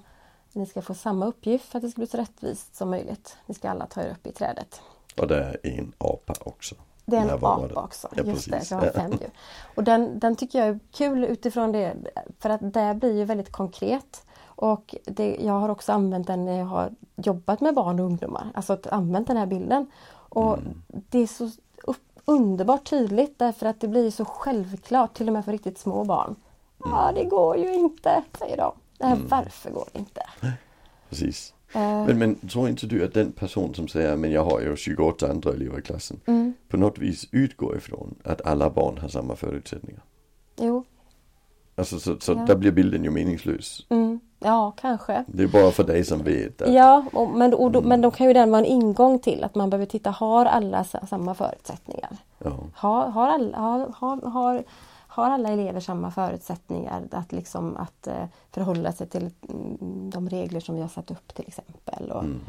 ni 0.52 0.66
ska 0.66 0.82
få 0.82 0.94
samma 0.94 1.26
uppgift 1.26 1.64
för 1.64 1.78
att 1.78 1.82
det 1.82 1.90
ska 1.90 1.98
bli 2.00 2.06
så 2.06 2.16
rättvist 2.16 2.76
som 2.76 2.90
möjligt. 2.90 3.36
Ni 3.46 3.54
ska 3.54 3.70
alla 3.70 3.86
ta 3.86 4.02
er 4.02 4.10
upp 4.10 4.26
i 4.26 4.32
trädet. 4.32 4.80
Och 5.20 5.28
det 5.28 5.36
är 5.62 5.70
en 5.78 5.92
apa 5.98 6.34
också. 6.44 6.74
Det 7.06 7.16
är 7.16 7.20
en 7.20 7.30
apa 7.30 7.68
också. 7.74 8.08
Ja, 8.16 8.22
Just 8.22 8.50
precis. 8.50 8.68
det, 8.68 8.74
jag 8.74 8.82
har 8.82 8.90
fem 8.90 9.10
ju. 9.10 9.26
Och 9.74 9.84
den, 9.84 10.18
den 10.18 10.36
tycker 10.36 10.58
jag 10.58 10.68
är 10.68 10.78
kul 10.92 11.24
utifrån 11.24 11.72
det. 11.72 11.94
För 12.38 12.50
att 12.50 12.72
det 12.72 12.94
blir 13.00 13.16
ju 13.16 13.24
väldigt 13.24 13.52
konkret. 13.52 14.26
Och 14.44 14.94
det, 15.04 15.36
jag 15.40 15.52
har 15.52 15.68
också 15.68 15.92
använt 15.92 16.26
den 16.26 16.44
när 16.44 16.58
jag 16.58 16.66
har 16.66 16.90
jobbat 17.16 17.60
med 17.60 17.74
barn 17.74 18.00
och 18.00 18.06
ungdomar. 18.06 18.50
Alltså 18.54 18.72
att 18.72 18.86
använt 18.86 19.26
den 19.28 19.36
här 19.36 19.46
bilden. 19.46 19.90
Och 20.28 20.58
Mm. 20.58 20.82
det 20.88 21.18
är 21.18 21.26
så 21.26 21.50
upp, 21.82 22.02
underbart 22.24 22.90
tydligt 22.90 23.38
därför 23.38 23.66
att 23.66 23.80
det 23.80 23.88
blir 23.88 24.10
så 24.10 24.24
självklart 24.24 25.14
till 25.14 25.26
och 25.26 25.32
med 25.32 25.44
för 25.44 25.52
riktigt 25.52 25.78
små 25.78 26.04
barn. 26.04 26.34
Ja, 26.78 27.12
det 27.14 27.24
går 27.24 27.56
ju 27.56 27.74
inte, 27.74 28.22
säger 28.38 28.56
de. 28.56 28.72
Det 28.98 29.06
här, 29.06 29.14
Mm. 29.16 29.28
Varför 29.28 29.70
går 29.70 29.88
det 29.92 29.98
inte? 29.98 30.22
Precis. 31.08 31.54
Eh, 31.74 32.06
Men, 32.06 32.18
men 32.18 32.34
tror 32.34 32.68
inte 32.68 32.86
du 32.86 33.04
att 33.04 33.14
den 33.14 33.32
person 33.32 33.74
som 33.74 33.88
säger 33.88 34.16
men 34.16 34.30
jag 34.32 34.44
har 34.44 34.60
ju 34.60 34.76
28 34.76 35.30
andra 35.30 35.50
elever 35.52 35.78
i 35.78 35.82
klassen 35.82 36.20
mm, 36.26 36.54
på 36.68 36.76
något 36.76 36.98
vis 36.98 37.28
utgår 37.32 37.76
ifrån 37.76 38.14
att 38.24 38.46
alla 38.46 38.70
barn 38.70 38.98
har 38.98 39.08
samma 39.08 39.36
förutsättningar? 39.36 40.02
jo, 40.60 40.84
Alltså 41.78 42.00
så, 42.00 42.16
så 42.20 42.32
Ja. 42.32 42.44
där 42.46 42.56
blir 42.56 42.70
bilden 42.72 43.04
ju 43.04 43.10
meningslös. 43.10 43.86
mm, 43.88 44.20
ja 44.38 44.72
kanske. 44.80 45.24
Det 45.26 45.42
är 45.42 45.48
bara 45.48 45.70
för 45.70 45.84
dig 45.84 46.04
som 46.04 46.22
vet 46.22 46.62
att 46.62 46.72
Ja, 46.72 47.04
och, 47.12 47.28
men, 47.30 47.54
och 47.54 47.70
då, 47.70 47.80
men 47.80 48.00
då 48.00 48.10
kan 48.10 48.26
ju 48.26 48.32
den 48.32 48.50
vara 48.50 48.58
en 48.60 48.66
ingång 48.66 49.18
till 49.18 49.44
att 49.44 49.54
man 49.54 49.70
behöver 49.70 49.86
titta, 49.86 50.10
har 50.10 50.44
alla 50.46 50.84
sa- 50.84 51.06
samma 51.06 51.34
förutsättningar? 51.34 52.16
ja, 52.38 52.56
Har, 52.74 53.08
har, 53.08 53.28
alla, 53.28 53.58
har, 53.58 53.92
har, 53.96 54.30
har, 54.30 54.64
har 55.16 55.30
alla 55.30 55.48
elever 55.48 55.80
samma 55.80 56.10
förutsättningar 56.10 57.08
att, 57.10 57.32
liksom, 57.32 57.76
att 57.76 58.06
eh, 58.06 58.26
förhålla 58.50 58.92
sig 58.92 59.06
till 59.08 59.30
mm, 59.48 60.10
de 60.10 60.28
regler 60.28 60.60
som 60.60 60.74
vi 60.74 60.80
har 60.80 60.88
satt 60.88 61.10
upp 61.10 61.34
till 61.34 61.44
exempel? 61.48 62.10
Och, 62.10 62.24
mm. 62.24 62.40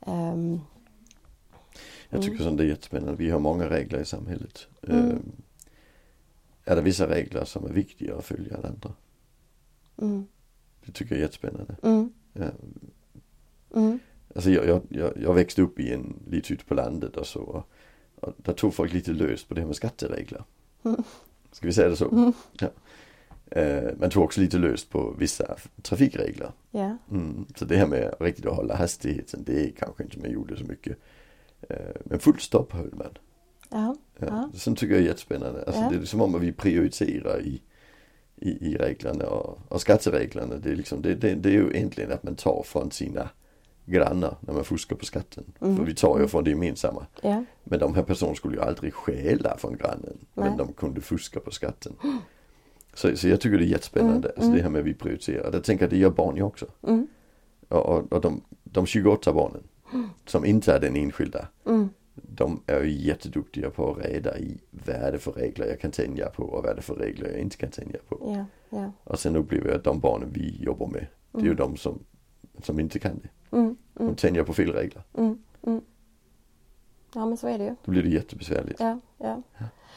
ehm, 0.00 0.60
Jag 2.10 2.22
tycker 2.22 2.34
Mm. 2.34 2.44
sånt 2.44 2.60
är 2.60 2.64
jättespännande. 2.64 3.16
Vi 3.16 3.30
har 3.30 3.40
många 3.40 3.70
regler 3.70 4.00
i 4.00 4.04
samhället. 4.04 4.66
Mm. 4.82 5.10
Eh, 5.10 5.16
är 6.72 6.76
det 6.76 6.82
vissa 6.82 7.08
regler 7.08 7.44
som 7.44 7.64
är 7.64 7.72
viktigare 7.72 8.18
att 8.18 8.24
följa 8.24 8.56
än 8.56 8.64
andra? 8.64 8.92
mm, 10.02 10.26
Det 10.86 10.92
tycker 10.92 11.14
jag 11.14 11.18
är 11.18 11.22
jättespännande. 11.22 11.76
mm, 11.82 12.12
Ja. 12.32 12.44
mm, 13.74 13.98
Alltså 14.34 14.50
jag, 14.50 14.66
jag, 14.66 14.82
jag, 14.88 15.12
jag 15.22 15.34
växte 15.34 15.62
upp 15.62 15.80
i 15.80 15.92
en, 15.94 16.16
lite 16.30 16.52
ute 16.52 16.64
på 16.64 16.74
landet 16.74 17.16
och 17.16 17.26
så. 17.26 17.40
Och, 17.40 17.68
och 18.20 18.34
där 18.36 18.52
tog 18.52 18.74
folk 18.74 18.92
lite 18.92 19.10
löst 19.12 19.48
på 19.48 19.54
det 19.54 19.60
här 19.60 19.66
med 19.66 19.76
skatteregler. 19.76 20.44
Mm. 20.82 21.02
Ska 21.52 21.66
vi 21.66 21.72
säga 21.72 21.88
det 21.88 21.96
så? 21.96 22.10
Mm. 22.10 22.32
Ja. 22.60 22.68
Eh, 23.50 23.90
man 24.00 24.10
tog 24.10 24.24
också 24.24 24.40
lite 24.40 24.58
löst 24.58 24.90
på 24.90 25.14
vissa 25.18 25.56
trafikregler. 25.82 26.50
ja, 26.70 26.96
Mm. 27.10 27.46
Så 27.56 27.64
det 27.64 27.76
här 27.76 27.86
med 27.86 28.14
riktigt 28.20 28.46
att 28.46 28.56
hålla 28.56 28.76
hastigheten, 28.76 29.44
det 29.46 29.64
är 29.68 29.70
kanske 29.78 30.02
inte 30.02 30.18
man 30.18 30.30
gjorde 30.30 30.56
så 30.56 30.64
mycket. 30.64 30.98
Eh, 31.68 31.76
men 32.04 32.18
fullt 32.18 32.40
stopp 32.40 32.72
höll 32.72 32.94
man. 32.94 33.18
ja, 33.70 33.96
Ja. 34.18 34.50
Sånt 34.54 34.78
tycker 34.78 34.94
jag 34.94 35.02
är 35.02 35.06
jättespännande. 35.06 35.64
Alltså 35.66 35.82
Ja. 35.82 35.90
det 35.90 35.96
är 35.96 36.04
som 36.04 36.20
om 36.20 36.40
vi 36.40 36.52
prioriterar 36.52 37.40
i, 37.42 37.62
i, 38.36 38.50
i 38.50 38.76
reglerna 38.76 39.26
och, 39.26 39.58
och 39.68 39.80
skattereglerna. 39.80 40.56
Det 40.56 40.70
är, 40.70 40.76
liksom, 40.76 41.02
det, 41.02 41.14
det, 41.14 41.34
det 41.34 41.48
är 41.48 41.52
ju 41.52 41.70
egentligen 41.70 42.12
att 42.12 42.22
man 42.22 42.34
tar 42.36 42.62
från 42.66 42.90
sina 42.90 43.28
grannar 43.90 44.36
när 44.40 44.54
man 44.54 44.64
fuskar 44.64 44.96
på 44.96 45.04
skatten. 45.04 45.44
Mm. 45.60 45.76
För 45.76 45.84
vi 45.84 45.94
tar 45.94 46.18
ju 46.20 46.26
från 46.28 46.44
det 46.44 46.50
gemensamma. 46.50 47.06
ja, 47.22 47.44
Men 47.64 47.78
de 47.78 47.94
här 47.94 48.02
personerna 48.02 48.34
skulle 48.36 48.56
ju 48.56 48.62
aldrig 48.62 48.94
stjäla 48.94 49.56
från 49.58 49.76
grannen. 49.76 50.16
Nej. 50.34 50.48
Men 50.48 50.56
de 50.56 50.72
kunde 50.72 51.00
fuska 51.00 51.40
på 51.40 51.50
skatten. 51.50 51.92
Så, 52.94 53.16
så 53.16 53.28
jag 53.28 53.40
tycker 53.40 53.58
det 53.58 53.64
är 53.64 53.68
jättespännande. 53.68 54.28
Mm, 54.28 54.32
Alltså 54.36 54.52
det 54.56 54.62
här 54.62 54.70
med 54.70 54.80
att 54.80 54.86
vi 54.86 54.94
prioriterar. 54.94 55.50
Jag 55.52 55.64
tänker 55.64 55.84
att 55.84 55.90
det 55.90 55.98
gör 55.98 56.10
barn 56.10 56.36
ju 56.36 56.42
också. 56.42 56.66
mm, 56.86 57.06
Och, 57.68 57.86
och, 57.86 58.12
och 58.12 58.20
de, 58.20 58.40
de 58.64 58.86
28 58.86 59.32
barnen 59.32 59.62
som 60.26 60.44
inte 60.44 60.72
är 60.72 60.80
den 60.80 60.96
enskilda. 60.96 61.48
mm, 61.66 61.88
De 62.14 62.60
är 62.66 62.82
ju 62.82 62.90
jätteduktiga 63.06 63.70
på 63.70 63.90
att 63.90 64.04
reda 64.06 64.38
i 64.38 64.60
vad 64.70 64.96
är 64.96 65.12
det 65.12 65.18
för 65.18 65.32
regler 65.32 65.66
jag 65.66 65.80
kan 65.80 65.90
tänja 65.90 66.26
på 66.30 66.42
och 66.42 66.62
vad 66.62 66.70
är 66.72 66.76
det 66.76 66.82
för 66.82 66.94
regler 66.94 67.28
jag 67.30 67.40
inte 67.40 67.56
kan 67.56 67.70
tänja 67.70 67.98
på. 68.08 68.34
ja, 68.36 68.44
ja, 68.78 68.92
Och 69.04 69.18
sen 69.18 69.36
upplever 69.36 69.68
jag 69.68 69.76
att 69.76 69.84
de 69.84 70.00
barnen 70.00 70.28
vi 70.32 70.56
jobbar 70.62 70.86
med, 70.86 71.06
det 71.32 71.40
är 71.40 71.44
ju 71.44 71.54
de 71.54 71.76
som, 71.76 71.98
som 72.62 72.80
inte 72.80 72.98
kan 72.98 73.18
det. 73.22 73.28
Mm, 73.52 73.76
mm, 74.00 74.16
tänjer 74.16 74.42
på 74.42 74.54
fel 74.54 74.72
regler. 74.72 75.02
mm, 75.14 75.38
mm. 75.62 75.80
Ja 77.14 77.26
men 77.26 77.36
så 77.36 77.48
är 77.48 77.58
det 77.58 77.64
ju. 77.64 77.76
Då 77.84 77.90
blir 77.90 78.02
det 78.02 78.08
jättebesvärligt. 78.08 78.80
Ja, 78.80 78.98
ja. 79.18 79.42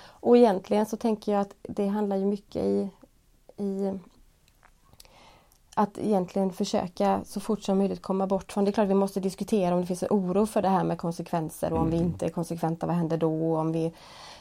Och 0.03 0.37
egentligen 0.37 0.85
så 0.85 0.97
tänker 0.97 1.31
jag 1.31 1.41
att 1.41 1.55
det 1.61 1.87
handlar 1.87 2.15
ju 2.15 2.25
mycket 2.25 2.63
i, 2.63 2.89
i 3.57 3.99
att 5.75 5.97
egentligen 5.97 6.51
försöka 6.51 7.21
så 7.25 7.39
fort 7.39 7.63
som 7.63 7.77
möjligt 7.77 8.01
komma 8.01 8.27
bort 8.27 8.51
från, 8.51 8.65
det 8.65 8.69
är 8.69 8.73
klart 8.73 8.87
vi 8.87 8.93
måste 8.93 9.19
diskutera 9.19 9.75
om 9.75 9.81
det 9.81 9.87
finns 9.87 10.03
en 10.03 10.09
oro 10.11 10.45
för 10.45 10.61
det 10.61 10.69
här 10.69 10.83
med 10.83 10.97
konsekvenser 10.97 11.73
och 11.73 11.79
om 11.79 11.89
vi 11.89 11.97
inte 11.97 12.25
är 12.25 12.29
konsekventa, 12.29 12.87
vad 12.87 12.95
händer 12.95 13.17
då? 13.17 13.57
Om 13.57 13.71
vi, 13.71 13.93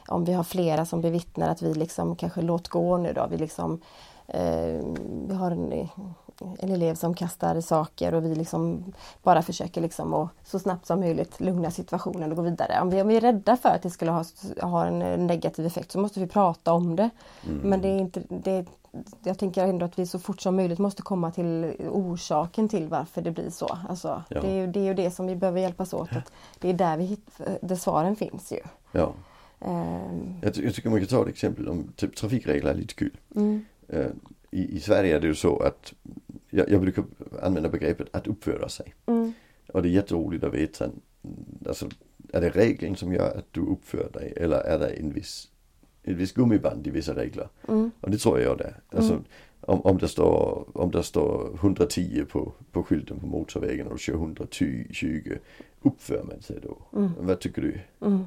om 0.09 0.25
vi 0.25 0.33
har 0.33 0.45
flera 0.45 0.87
som 0.87 1.01
bevittnar 1.01 1.49
att 1.49 1.63
vi 1.63 1.75
liksom 1.75 2.17
kanske 2.17 2.43
låt 2.43 2.69
gå 2.69 2.97
nu 2.97 3.13
då, 3.13 3.27
vi 3.31 3.37
liksom 3.37 3.81
eh, 4.27 4.81
vi 5.29 5.35
har 5.35 5.51
en, 5.51 5.89
en 6.59 6.71
elev 6.71 6.95
som 6.95 7.15
kastar 7.15 7.61
saker 7.61 8.15
och 8.15 8.25
vi 8.25 8.35
liksom 8.35 8.93
bara 9.23 9.43
försöker 9.43 9.81
liksom 9.81 10.15
att 10.15 10.29
så 10.45 10.59
snabbt 10.59 10.87
som 10.87 11.01
möjligt 11.01 11.41
lugna 11.41 11.71
situationen 11.71 12.31
och 12.31 12.37
gå 12.37 12.43
vidare. 12.43 12.81
Om 12.83 12.91
vi, 12.91 13.03
om 13.03 13.09
vi 13.09 13.17
är 13.17 13.21
rädda 13.21 13.57
för 13.57 13.69
att 13.69 13.83
det 13.83 13.91
skulle 13.91 14.11
ha, 14.11 14.25
ha 14.63 14.87
en 14.87 15.27
negativ 15.27 15.67
effekt 15.67 15.93
så 15.93 15.99
måste 15.99 16.21
vi 16.21 16.27
prata 16.27 16.73
om 16.73 16.97
det. 16.97 17.11
Men 17.63 17.81
det 17.83 17.89
är 17.89 17.99
inte, 17.99 18.23
det, 18.29 18.67
jag 19.25 19.39
tänker 19.39 19.67
ändå 19.67 19.85
att 19.87 19.99
vi 19.99 20.07
så 20.07 20.19
fort 20.19 20.41
som 20.41 20.57
möjligt 20.57 20.79
måste 20.79 21.03
komma 21.03 21.31
till 21.31 21.73
orsaken 21.91 22.69
till 22.69 22.89
varför 22.89 23.23
det 23.23 23.31
blir 23.31 23.51
så. 23.51 23.79
Alltså, 23.89 24.23
Ja. 24.29 24.41
det, 24.41 24.49
är 24.49 24.67
det 24.67 24.81
är 24.81 24.85
ju 24.85 24.95
det 24.95 25.11
som 25.11 25.27
vi 25.27 25.37
behöver 25.37 25.61
hjälpas 25.61 25.93
åt. 25.95 26.13
Att 26.17 26.33
det 26.59 26.69
är 26.69 26.75
där, 26.75 26.97
vi 26.97 27.05
hit, 27.05 27.41
där 27.61 27.77
svaren 27.77 28.17
finns 28.17 28.53
ju. 28.53 28.61
Ja. 28.93 29.13
Ehm, 29.61 30.35
Jag, 30.43 30.57
jag 30.57 30.75
tycker 30.75 30.91
man 30.91 30.99
kan 30.99 31.09
ta 31.09 31.23
ett 31.23 31.29
exempel 31.29 31.69
om 31.69 31.93
typ 31.97 32.17
trafikregler 32.17 32.71
är 32.71 32.75
lite 32.75 32.95
kul. 32.95 33.17
mm, 33.37 33.65
Eh, 33.93 34.07
I, 34.51 34.77
I 34.77 34.81
Sverige 34.81 35.17
är 35.17 35.21
det 35.21 35.27
ju 35.27 35.35
så 35.35 35.59
att 35.63 35.93
jag, 36.51 36.71
jag 36.71 36.81
brukar 36.81 37.05
använda 37.43 37.69
begreppet 37.69 38.09
att 38.11 38.27
uppföra 38.27 38.69
sig. 38.69 38.95
mm, 39.07 39.33
Och 39.69 39.83
det 39.83 39.89
är 39.89 39.93
jätteroligt 39.93 40.45
att 40.45 40.55
veta, 40.55 40.85
mm, 40.85 40.97
alltså 41.69 41.89
är 42.33 42.41
det 42.41 42.51
regeln 42.51 42.97
som 42.97 43.13
gör 43.13 43.37
att 43.39 43.47
du 43.53 43.61
uppför 43.61 44.11
dig 44.13 44.33
eller 44.37 44.57
är 44.57 44.79
det 44.79 44.89
en 44.91 45.13
viss, 45.13 45.49
ett 46.03 46.17
visst 46.17 46.35
gummiband 46.35 46.87
i 46.87 46.91
vissa 46.91 47.15
regler? 47.15 47.49
mm, 47.69 47.91
Och 48.01 48.11
det 48.11 48.19
tror 48.19 48.41
jag 48.41 48.59
det 48.59 48.65
är. 48.65 48.81
Alltså, 48.97 49.13
Mm. 49.13 49.25
om, 49.61 49.81
om, 49.81 49.99
det 49.99 50.09
står, 50.09 50.67
om 50.75 50.91
det 50.91 51.03
står 51.03 51.55
110 51.55 52.25
på, 52.31 52.53
på 52.73 52.83
skylten 52.83 53.21
på 53.21 53.27
motorvägen 53.27 53.87
och 53.87 53.93
du 53.93 53.99
kör 53.99 54.15
120, 54.15 55.37
uppför 55.83 56.23
man 56.25 56.43
sig 56.43 56.59
då? 56.63 56.79
Mm. 56.99 57.11
Vad 57.19 57.41
tycker 57.41 57.63
du? 57.63 57.81
mm. 58.07 58.25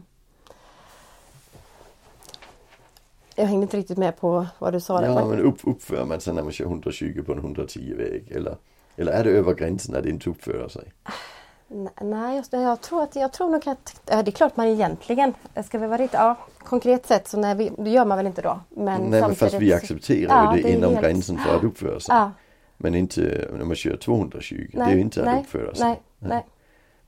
Jag 3.35 3.45
hängde 3.45 3.63
inte 3.63 3.77
riktigt 3.77 3.97
med 3.97 4.17
på 4.17 4.47
vad 4.59 4.73
du 4.73 4.79
sa 4.79 5.01
där. 5.01 5.07
Ja 5.07 5.25
men 5.25 5.39
upp, 5.39 5.57
uppför 5.63 6.05
man 6.05 6.21
sig 6.21 6.33
när 6.33 6.43
man 6.43 6.51
kör 6.51 6.65
120 6.65 7.23
på 7.25 7.31
en 7.31 7.37
110 7.39 7.93
väg? 7.97 8.31
Eller, 8.31 8.57
eller 8.95 9.11
är 9.11 9.23
det 9.23 9.29
över 9.29 9.53
gränsen 9.53 9.95
att 9.95 10.05
inte 10.05 10.29
uppföra 10.29 10.69
sig? 10.69 10.93
Nej, 12.01 12.35
just. 12.37 12.53
Jag 12.53 12.81
tror, 12.81 13.03
att, 13.03 13.15
jag 13.15 13.33
tror 13.33 13.49
nog 13.49 13.67
att 13.69 14.01
det 14.05 14.13
är 14.13 14.31
klart 14.31 14.57
man 14.57 14.67
egentligen, 14.67 15.33
ska 15.65 15.77
vi 15.77 15.87
vara 15.87 15.97
riktigt, 15.97 16.19
ja, 16.19 16.35
konkret 16.59 17.05
sett 17.05 17.27
så 17.27 17.53
vi, 17.55 17.71
det 17.77 17.89
gör 17.89 18.05
man 18.05 18.17
väl 18.17 18.27
inte 18.27 18.41
då. 18.41 18.59
Men 18.69 19.01
Nej 19.01 19.21
men 19.21 19.35
fast 19.35 19.53
vi 19.53 19.73
accepterar 19.73 20.45
Ja, 20.45 20.55
ju 20.55 20.61
det, 20.61 20.67
det 20.69 20.73
inom 20.75 20.93
helt- 20.93 21.05
gränsen 21.05 21.37
för 21.37 21.55
att 21.55 21.63
uppföra 21.63 21.99
sig. 21.99 22.15
Ja, 22.15 22.31
Men 22.77 22.95
inte 22.95 23.47
när 23.57 23.65
man 23.65 23.75
kör 23.75 23.97
220. 23.97 24.55
det 24.71 24.77
är 24.77 24.85
nej, 24.85 24.95
ju 24.95 25.01
inte 25.01 25.19
att 25.19 25.25
nej, 25.25 25.39
uppföra 25.41 25.75
sig. 25.75 25.85
Nej, 25.85 26.01
nej. 26.19 26.45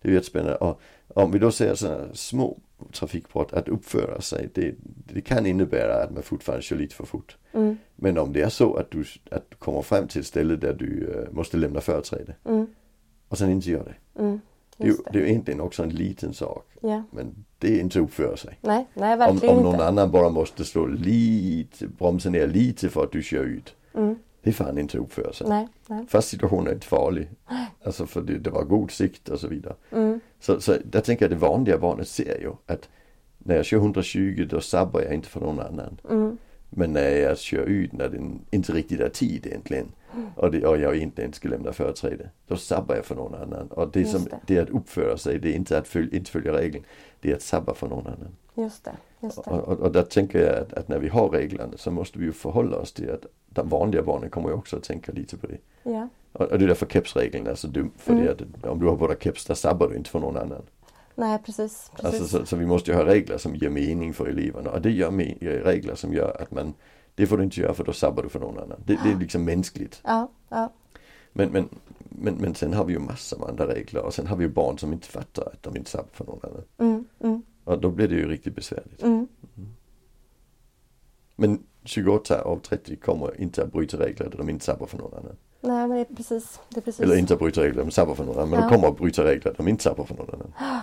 Det 0.02 0.08
är 0.08 0.10
ju 0.10 0.16
jättespännande. 0.16 0.56
Och 0.56 0.82
om 1.08 1.32
vi 1.32 1.40
då 1.40 1.52
ser 1.52 1.76
sådana 1.76 2.14
små 2.14 2.58
trafikbrott, 2.94 3.54
att 3.54 3.68
uppföra 3.68 4.22
sig, 4.22 4.50
det, 4.54 4.76
det 5.14 5.22
kan 5.22 5.46
innebära 5.46 6.04
att 6.04 6.12
man 6.14 6.24
fortfarande 6.24 6.64
kör 6.64 6.76
lite 6.76 6.96
för 6.96 7.06
fort. 7.06 7.38
Mm, 7.54 7.78
Men 7.96 8.18
om 8.18 8.34
det 8.34 8.42
är 8.42 8.50
så 8.50 8.76
att 8.76 8.92
du, 8.92 9.06
att 9.32 9.50
du 9.50 9.56
kommer 9.56 9.82
fram 9.82 10.08
till 10.08 10.22
ett 10.22 10.28
ställe 10.28 10.56
där 10.56 10.74
du 10.74 11.14
eh, 11.16 11.34
måste 11.36 11.58
lämna 11.58 11.82
företräde 11.82 12.36
mm, 12.46 12.68
och 13.28 13.38
sen 13.38 13.50
inte 13.52 13.70
gör 13.72 13.84
det. 13.84 14.22
mm, 14.22 14.40
Det 14.78 14.88
det 14.88 14.98
det. 15.12 15.18
är 15.20 15.22
ju 15.24 15.30
egentligen 15.30 15.62
också 15.62 15.84
en 15.84 15.90
liten 15.90 16.34
sak. 16.34 16.68
Ja. 16.82 17.04
Men 17.12 17.46
det 17.60 17.76
är 17.78 17.82
inte 17.82 18.00
att 18.00 18.06
uppföra 18.06 18.38
sig. 18.38 18.58
Nej, 18.62 18.88
nej 18.94 19.14
Om, 19.14 19.20
verkligen 19.20 19.56
om 19.58 19.64
någon 19.64 19.74
inte. 19.74 19.88
annan 19.88 20.12
bara 20.12 20.30
måste 20.30 20.66
slå 20.66 20.86
lite, 20.88 21.88
bromsa 21.88 22.30
ner 22.30 22.48
lite 22.48 22.90
för 22.90 23.04
att 23.04 23.12
du 23.12 23.24
kör 23.24 23.44
ut. 23.44 23.76
Mm, 23.94 24.16
Det 24.42 24.50
är 24.50 24.54
fan 24.54 24.78
inte 24.78 24.98
att 24.98 25.04
uppföra 25.04 25.34
sig. 25.34 25.48
nej, 25.50 25.68
nej. 25.88 26.06
Fast 26.08 26.28
situationen 26.30 26.68
är 26.68 26.74
inte 26.74 26.88
farlig. 26.88 27.30
Alltså 27.84 28.06
för 28.06 28.22
det, 28.22 28.38
det 28.38 28.50
var 28.50 28.64
god 28.64 28.92
sikt 28.92 29.30
och 29.30 29.40
så 29.40 29.48
vidare. 29.48 29.76
Så, 30.46 30.62
så 30.62 30.78
där 30.86 31.02
tänker 31.02 31.26
jag 31.26 31.32
det 31.32 31.36
vanliga 31.48 31.78
barnet 31.78 32.08
ser 32.08 32.40
ju 32.42 32.52
att 32.66 32.90
när 33.38 33.56
jag 33.56 33.66
kör 33.66 33.78
120 33.78 34.48
då 34.50 34.62
sabbar 34.62 35.02
jag 35.02 35.14
inte 35.14 35.28
för 35.28 35.40
någon 35.40 35.60
annan. 35.60 35.98
mm, 36.10 36.38
Men 36.70 36.94
när 36.94 37.10
jag 37.10 37.38
kör 37.38 37.66
ut 37.66 37.94
när 37.94 38.10
det 38.10 38.18
inte 38.52 38.74
riktigt 38.74 39.00
är 39.00 39.10
tid 39.10 39.46
egentligen 39.46 39.92
och, 40.36 40.52
det, 40.52 40.66
och 40.66 40.78
jag 40.78 40.96
inte 40.98 41.22
ens 41.22 41.36
ska 41.36 41.50
lämna 41.50 41.74
företräde. 41.74 42.30
Då 42.48 42.58
sabbar 42.58 42.96
jag 42.96 43.06
för 43.06 43.16
någon 43.16 43.36
annan. 43.36 43.68
Och 43.68 43.92
det, 43.92 44.00
Just 44.00 44.12
som, 44.12 44.24
det. 44.24 44.40
det 44.48 44.58
är 44.58 44.64
att 44.64 44.70
uppföra 44.70 45.18
sig, 45.18 45.40
det 45.40 45.50
är 45.50 45.56
inte 45.56 45.78
att 45.78 45.88
följa, 45.88 46.18
inte 46.18 46.32
följa 46.32 46.54
regeln. 46.54 46.84
Det 47.20 47.32
är 47.32 47.36
att 47.36 47.42
sabba 47.42 47.74
för 47.74 47.88
någon 47.88 48.08
annan. 48.08 48.36
just 48.56 48.84
det. 48.86 48.92
Just 49.22 49.46
det. 49.46 49.52
Och, 49.52 49.68
och, 49.68 49.80
och 49.80 49.92
där 49.92 50.04
tänker 50.04 50.40
jag 50.40 50.56
att, 50.62 50.74
att 50.74 50.88
när 50.88 51.00
vi 51.00 51.08
har 51.08 51.30
reglerna 51.30 51.78
så 51.78 51.92
måste 51.92 52.20
vi 52.20 52.26
ju 52.26 52.32
förhålla 52.32 52.78
oss 52.78 52.94
till 52.94 53.10
att 53.12 53.26
de 53.50 53.70
vanliga 53.70 54.04
barnen 54.04 54.30
kommer 54.30 54.50
ju 54.50 54.56
också 54.56 54.78
att 54.78 54.84
tänka 54.84 55.12
lite 55.12 55.38
på 55.38 55.48
det. 55.48 55.58
Ja, 55.84 56.10
Och, 56.36 56.48
det 56.60 56.66
är 56.66 56.68
därför 56.68 56.86
kepsregeln 56.86 57.48
är 57.48 57.56
så 57.56 57.68
dum. 57.68 57.92
För 57.98 58.14
Mm. 58.14 58.28
att 58.30 58.66
om 58.66 58.80
du 58.80 58.86
har 58.86 58.96
bara 58.98 59.16
keps, 59.16 59.46
där 59.46 59.56
sabbar 59.56 59.88
du 59.90 59.96
inte 59.96 60.10
för 60.10 60.20
någon 60.20 60.38
annan. 60.38 60.62
nej 61.16 61.40
precis. 61.46 61.92
precis. 61.96 62.22
Alltså, 62.22 62.40
så, 62.40 62.46
så 62.46 62.56
vi 62.56 62.66
måste 62.66 62.92
ju 62.92 62.98
ha 62.98 63.06
regler 63.06 63.38
som 63.38 63.56
ger 63.56 63.70
mening 63.70 64.14
för 64.14 64.26
eleverna. 64.28 64.70
Och 64.72 64.82
det 64.82 64.92
gör 64.92 65.12
regler 65.64 65.96
som 65.96 66.14
gör 66.14 66.42
att 66.42 66.52
man, 66.52 66.74
det 67.16 67.28
får 67.28 67.38
du 67.38 67.44
inte 67.44 67.60
göra 67.62 67.74
för 67.74 67.84
då 67.84 67.94
sabbar 67.94 68.24
du 68.24 68.30
för 68.30 68.40
någon 68.40 68.58
annan. 68.60 68.78
Det, 68.86 69.00
det 69.04 69.12
är 69.12 69.16
liksom 69.20 69.46
mänskligt. 69.46 70.02
Ja, 70.04 70.32
ja, 70.50 70.74
Men, 71.34 71.50
men, 71.52 71.70
men, 72.00 72.34
men 72.36 72.56
sen 72.56 72.74
har 72.74 72.86
vi 72.86 72.94
ju 72.94 73.00
massor 73.00 73.40
med 73.40 73.50
andra 73.50 73.68
regler 73.68 74.02
och 74.06 74.14
sen 74.14 74.28
har 74.28 74.36
vi 74.38 74.44
ju 74.44 74.50
barn 74.52 74.78
som 74.78 74.94
inte 74.94 75.08
fattar 75.08 75.44
att 75.54 75.64
de 75.64 75.78
inte 75.78 75.90
sabbar 75.90 76.10
för 76.14 76.26
någon 76.26 76.40
annan. 76.44 76.64
mm, 76.78 77.06
mm, 77.20 77.42
Och 77.64 77.82
då 77.82 77.90
blir 77.90 78.08
det 78.08 78.16
ju 78.16 78.28
riktigt 78.30 78.56
besvärligt. 78.56 79.04
mm. 79.04 79.28
Men 81.36 81.64
28 81.86 82.42
av 82.42 82.60
30 82.60 82.96
kommer 82.96 83.42
inte 83.42 83.64
att 83.64 83.72
bryta 83.72 83.98
regler 84.00 84.30
där 84.30 84.38
de 84.38 84.50
inte 84.50 84.66
sabbar 84.66 84.88
för 84.88 84.98
någon 84.98 85.14
annan. 85.14 85.36
Nej 85.62 85.88
men 85.88 85.90
det 85.90 86.00
är 86.00 86.16
precis. 86.16 86.60
Det 86.70 86.78
är 86.78 86.82
precis. 86.82 87.02
Eller 87.02 87.16
inte 87.16 87.34
att 87.34 87.40
bryta 87.40 87.62
regler, 87.62 87.84
de 87.84 87.92
sabbar 87.92 88.16
för 88.16 88.24
någon 88.24 88.36
annan. 88.36 88.50
Men 88.50 88.60
Ja. 88.60 88.66
de 88.70 88.76
kommer 88.76 88.88
att 88.88 88.98
bryta 88.98 89.24
regler 89.24 89.54
de 89.58 89.68
inte 89.68 89.84
sabbar 89.84 90.06
för 90.06 90.16
någon 90.16 90.30
annan. 90.34 90.52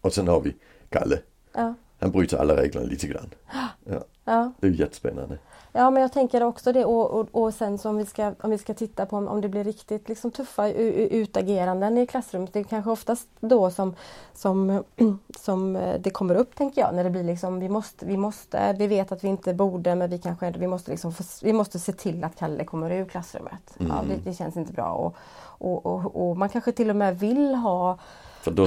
Och 0.00 0.12
sen 0.12 0.28
har 0.28 0.40
vi 0.40 0.56
Kalle. 0.88 1.18
Ja, 1.52 1.74
Han 2.00 2.10
bryter 2.10 2.36
alla 2.38 2.56
reglerna 2.56 2.86
lite 2.86 3.06
grann. 3.06 3.30
Ja, 3.84 4.00
ja. 4.24 4.52
det 4.60 4.66
är 4.66 4.70
jättespännande. 4.70 5.38
Ja 5.72 5.90
men 5.90 6.02
jag 6.02 6.12
tänker 6.12 6.42
också 6.42 6.72
det 6.72 6.84
och, 6.84 7.10
och, 7.10 7.28
och 7.32 7.54
sen 7.54 7.78
så 7.78 7.88
om 7.88 7.96
vi 7.96 8.06
ska, 8.06 8.32
om 8.40 8.50
vi 8.50 8.58
ska 8.58 8.74
titta 8.74 9.06
på 9.06 9.16
om, 9.16 9.28
om 9.28 9.40
det 9.40 9.48
blir 9.48 9.64
riktigt 9.64 10.08
liksom 10.08 10.30
tuffa 10.30 10.68
utageranden 10.68 11.98
i 11.98 12.06
klassrummet. 12.06 12.52
Det 12.52 12.58
är 12.60 12.64
kanske 12.64 12.90
oftast 12.90 13.28
då 13.40 13.70
som, 13.70 13.94
som, 14.34 14.84
som 15.38 15.76
eh, 15.76 16.00
det 16.00 16.10
kommer 16.10 16.34
upp 16.34 16.54
tänker 16.56 16.80
jag. 16.80 16.94
När 16.94 17.04
det 17.04 17.10
blir 17.10 17.24
liksom 17.24 17.60
vi 17.60 17.68
måste, 17.68 18.06
vi 18.06 18.16
måste, 18.16 18.72
vi 18.78 18.86
vet 18.86 19.12
att 19.12 19.24
vi 19.24 19.28
inte 19.28 19.54
borde 19.54 19.94
men 19.94 20.10
vi 20.10 20.18
kanske 20.18 20.46
ändå, 20.46 20.58
vi 20.58 20.66
måste 20.66 20.90
liksom 20.90 21.12
vi 21.42 21.52
måste 21.52 21.78
se 21.78 21.92
till 21.92 22.24
att 22.24 22.36
Kalle 22.36 22.64
kommer 22.64 22.90
ur 22.90 23.04
klassrummet. 23.04 23.74
Ja, 23.78 23.84
Mm. 23.84 24.08
det, 24.08 24.30
det 24.30 24.34
känns 24.36 24.56
inte 24.56 24.72
bra 24.72 24.92
och, 24.92 25.14
och, 25.42 25.86
och, 25.86 26.28
och 26.30 26.36
man 26.36 26.48
kanske 26.48 26.72
till 26.72 26.90
och 26.90 26.96
med 26.96 27.18
vill 27.18 27.54
ha 27.54 27.98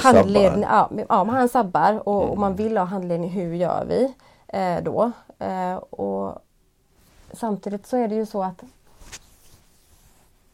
handledning, 0.01 0.63
han. 0.63 0.89
ja, 0.98 1.05
ja 1.10 1.24
han 1.32 1.50
sabbar 1.50 2.08
och, 2.08 2.15
och 2.22 2.27
Mm. 2.27 2.39
man 2.39 2.55
vill 2.55 2.77
ha 2.77 2.86
handledning, 2.86 3.29
hur 3.29 3.53
gör 3.53 3.86
vi 3.88 4.13
eh, 4.53 4.83
då? 4.83 5.12
Eh, 5.39 5.75
och 5.75 6.43
Samtidigt 7.33 7.88
så 7.88 7.98
är 7.98 8.07
det 8.07 8.15
ju 8.15 8.25
så 8.25 8.43
att 8.43 8.63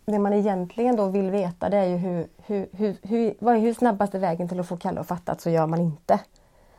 det 0.05 0.19
man 0.19 0.33
egentligen 0.33 0.95
då 0.95 1.05
vill 1.05 1.31
veta 1.31 1.69
det 1.69 1.77
är 1.77 1.85
ju 1.85 1.97
hur, 1.97 2.27
hur, 2.37 2.69
hur, 2.71 2.97
hur, 3.01 3.33
vad 3.39 3.55
är 3.55 3.59
hur 3.59 3.73
snabbaste 3.73 4.19
vägen 4.19 4.49
till 4.49 4.59
att 4.59 4.67
få 4.67 4.77
Kalle 4.77 4.99
att 4.99 5.07
fatta 5.07 5.31
att 5.31 5.41
så 5.41 5.49
gör 5.49 5.67
man 5.67 5.79
inte. 5.79 6.19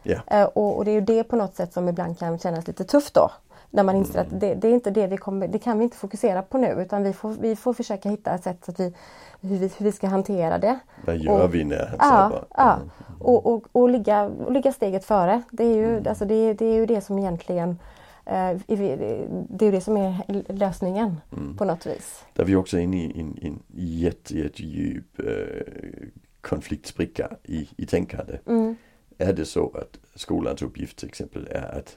Ja. 0.03 0.21
Eh, 0.27 0.45
och, 0.45 0.77
och 0.77 0.85
det 0.85 0.91
är 0.91 0.95
ju 0.95 1.00
det 1.00 1.25
på 1.25 1.37
något 1.37 1.55
sätt 1.55 1.73
som 1.73 1.89
ibland 1.89 2.19
kan 2.19 2.39
kännas 2.39 2.67
lite 2.67 2.85
tufft 2.85 3.15
då. 3.15 3.31
När 3.71 3.83
man 3.83 3.97
inser 3.97 4.21
Mm. 4.21 4.27
att 4.35 4.41
det, 4.41 4.55
det 4.55 4.69
är 4.69 4.73
inte 4.73 4.91
det 4.91 5.07
vi 5.07 5.17
kommer, 5.17 5.49
det 5.49 5.59
kan 5.59 5.79
vi 5.79 5.85
inte 5.85 5.97
fokusera 5.97 6.43
på 6.43 6.59
nu 6.59 6.67
utan 6.83 7.03
vi 7.03 7.12
får, 7.12 7.31
vi 7.41 7.57
får 7.57 7.73
försöka 7.75 8.09
hitta 8.11 8.35
ett 8.35 8.45
sätt 8.45 8.65
så 8.65 8.71
att 8.71 8.81
vi, 8.81 8.95
hur, 9.41 9.57
vi, 9.59 9.71
hur 9.79 9.85
vi 9.85 9.93
ska 9.93 10.07
hantera 10.07 10.59
det. 10.59 10.79
Vad 11.07 11.17
gör 11.19 11.45
Och- 11.45 11.55
vi 11.55 11.65
när 11.65 11.95
Ja, 11.99 12.45
ja. 12.57 12.75
Mm. 12.77 12.91
Och, 13.21 13.47
och, 13.47 13.65
och, 13.73 13.89
ligga, 13.91 14.23
och 14.25 14.53
ligga 14.53 14.73
steget 14.73 15.05
före. 15.05 15.43
Det 15.50 15.65
är 15.65 15.75
ju, 15.77 16.09
alltså 16.09 16.25
det, 16.25 16.55
det 16.55 16.65
är 16.67 16.75
ju 16.75 16.87
det 16.87 17.00
som 17.00 17.19
egentligen 17.19 17.71
eh, 18.27 18.59
det 18.67 19.67
är 19.67 19.73
det 19.73 19.81
som 19.81 19.97
är 19.97 20.43
lösningen 20.53 21.17
Mm. 21.37 21.57
på 21.57 21.65
något 21.65 21.87
vis. 21.87 22.25
Där 22.35 22.45
vi 22.45 22.57
också 22.57 22.77
är 22.79 22.81
inne 22.81 22.97
i 23.05 23.21
en, 23.21 23.39
en 23.43 23.62
jätte, 23.77 24.39
jättedjup 24.39 25.19
eh, 25.19 26.07
konfliktspricka 26.41 27.29
i, 27.43 27.69
i 27.77 27.87
tänkande. 27.87 28.39
Mm. 28.47 28.77
Är 29.19 29.33
det 29.33 29.45
så 29.45 29.71
att 29.75 29.99
skolans 30.15 30.62
uppgift 30.62 30.99
till 30.99 31.09
exempel 31.09 31.49
är 31.50 31.79
att 31.79 31.97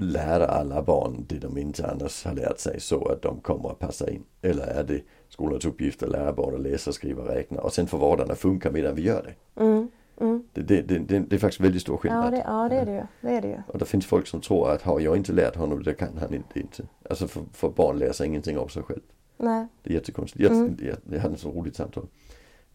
lära 0.00 0.46
alla 0.46 0.82
barn 0.82 1.24
det 1.28 1.38
de 1.38 1.58
inte 1.58 1.86
annars 1.86 2.24
har 2.24 2.34
lärt 2.34 2.58
sig 2.58 2.80
så 2.80 3.08
att 3.08 3.22
de 3.22 3.40
kommer 3.40 3.70
att 3.70 3.78
passa 3.78 4.10
in? 4.10 4.24
Eller 4.42 4.66
är 4.66 4.84
det 4.84 5.00
skolans 5.28 5.64
uppgift 5.64 6.02
att 6.02 6.10
lära 6.10 6.32
barn 6.32 6.54
att 6.54 6.60
läsa, 6.60 6.92
skriva, 6.92 7.34
räkna 7.34 7.60
och 7.60 7.72
sen 7.72 7.86
får 7.86 7.98
vardagen 7.98 8.30
att 8.30 8.38
funka 8.38 8.70
medan 8.70 8.94
vi 8.94 9.02
gör 9.02 9.22
det? 9.22 9.62
Mm. 9.62 9.88
Mm. 10.20 10.44
Det, 10.52 10.62
det, 10.62 10.82
det, 10.82 11.18
det, 11.18 11.36
är 11.36 11.38
faktiskt 11.38 11.60
väldigt 11.60 11.82
stor 11.82 11.96
skillnad. 11.96 12.26
Ja, 12.26 12.30
det, 12.30 12.44
ja 12.46 12.68
det 12.68 12.76
är 12.76 12.86
det 12.86 12.92
ju. 12.92 13.02
Det 13.20 13.36
är 13.36 13.42
det 13.42 13.48
ju. 13.48 13.56
Och 13.66 13.78
det 13.78 13.84
finns 13.84 14.06
folk 14.06 14.26
som 14.26 14.40
tror 14.40 14.70
att 14.70 14.82
har 14.82 15.00
jag 15.00 15.16
inte 15.16 15.32
lärt 15.32 15.56
honom 15.56 15.82
det 15.82 15.94
kan 15.94 16.18
han 16.18 16.34
inte. 16.34 16.60
inte. 16.60 16.82
Alltså 17.10 17.28
för, 17.28 17.42
för 17.52 17.68
barn 17.68 17.98
läser 17.98 18.24
ingenting 18.24 18.58
av 18.58 18.68
sig 18.68 18.82
själv. 18.82 19.00
Nej. 19.36 19.66
Det 19.82 19.90
är 19.90 19.94
jättekonstigt. 19.94 20.42
Jag, 20.42 20.52
Mm. 20.52 20.76
jag, 20.82 20.96
jag 21.14 21.20
hade 21.20 21.34
ett 21.34 21.40
så 21.40 21.50
roligt 21.50 21.76
samtal. 21.76 22.06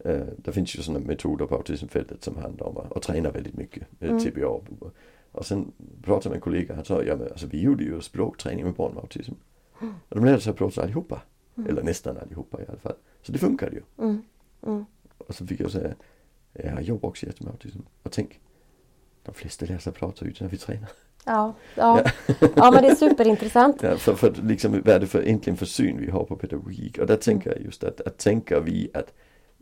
Uh, 0.06 0.22
det 0.36 0.52
finns 0.52 0.76
ju 0.76 0.82
sådana 0.82 1.06
metoder 1.06 1.46
på 1.46 1.54
autismfältet 1.54 2.24
som 2.24 2.36
handlar 2.36 2.66
om 2.66 2.76
att, 2.76 3.02
träna 3.02 3.30
väldigt 3.30 3.54
mycket. 3.54 3.82
Uh, 4.02 4.10
Mm. 4.10 4.24
TBA. 4.24 4.60
Och 5.36 5.46
sen 5.46 5.72
pratade 6.02 6.24
jag 6.24 6.30
med 6.30 6.36
en 6.36 6.40
kollega, 6.40 6.74
han 6.74 6.84
sa, 6.84 7.02
ja 7.02 7.16
men 7.16 7.28
alltså 7.28 7.46
vi 7.46 7.60
gjorde 7.60 7.84
ju 7.84 8.00
språkträning 8.00 8.64
med 8.64 8.74
barn 8.74 8.94
med 8.94 9.00
autism. 9.00 9.32
Och 9.80 10.16
de 10.16 10.24
lärde 10.24 10.40
sig 10.40 10.52
prata 10.52 10.82
allihopa. 10.82 11.22
Eller 11.68 11.82
nästan 11.82 12.16
allihopa 12.16 12.62
i 12.62 12.64
alla 12.68 12.78
fall. 12.78 12.94
Så 13.22 13.32
det 13.32 13.38
funkade 13.38 13.76
ju. 13.76 13.82
Mm. 13.98 14.22
Mm. 14.66 14.84
Och 15.18 15.34
så 15.34 15.46
fick 15.46 15.60
jag 15.60 15.70
säga, 15.70 15.94
jag 16.52 16.82
jobbar 16.82 17.08
också 17.08 17.26
jättemycket 17.26 17.44
med 17.44 17.52
autism. 17.52 17.78
Och 18.02 18.12
tänk, 18.12 18.40
de 19.22 19.34
flesta 19.34 19.66
lär 19.66 19.78
sig 19.78 19.92
prata 19.92 20.24
utan 20.24 20.46
att 20.46 20.52
vi 20.52 20.56
tränar. 20.56 20.88
Ja, 21.24 21.54
ja. 21.74 22.04
ja, 22.56 22.70
men 22.70 22.82
det 22.82 22.88
är 22.88 22.94
superintressant. 22.94 23.82
Ja, 23.82 23.96
för, 23.96 24.14
för 24.14 24.34
liksom, 24.42 24.72
vad 24.72 24.88
är 24.88 25.00
det 25.00 25.06
för, 25.06 25.22
egentligen 25.22 25.56
för 25.56 25.66
syn 25.66 26.00
vi 26.00 26.10
har 26.10 26.24
på 26.24 26.36
pedagogik? 26.36 26.98
Och 26.98 27.06
där 27.06 27.16
tänker 27.16 27.50
jag 27.50 27.60
just 27.60 27.84
att, 27.84 28.00
att 28.00 28.18
tänker 28.18 28.60
vi 28.60 28.90
att 28.94 29.12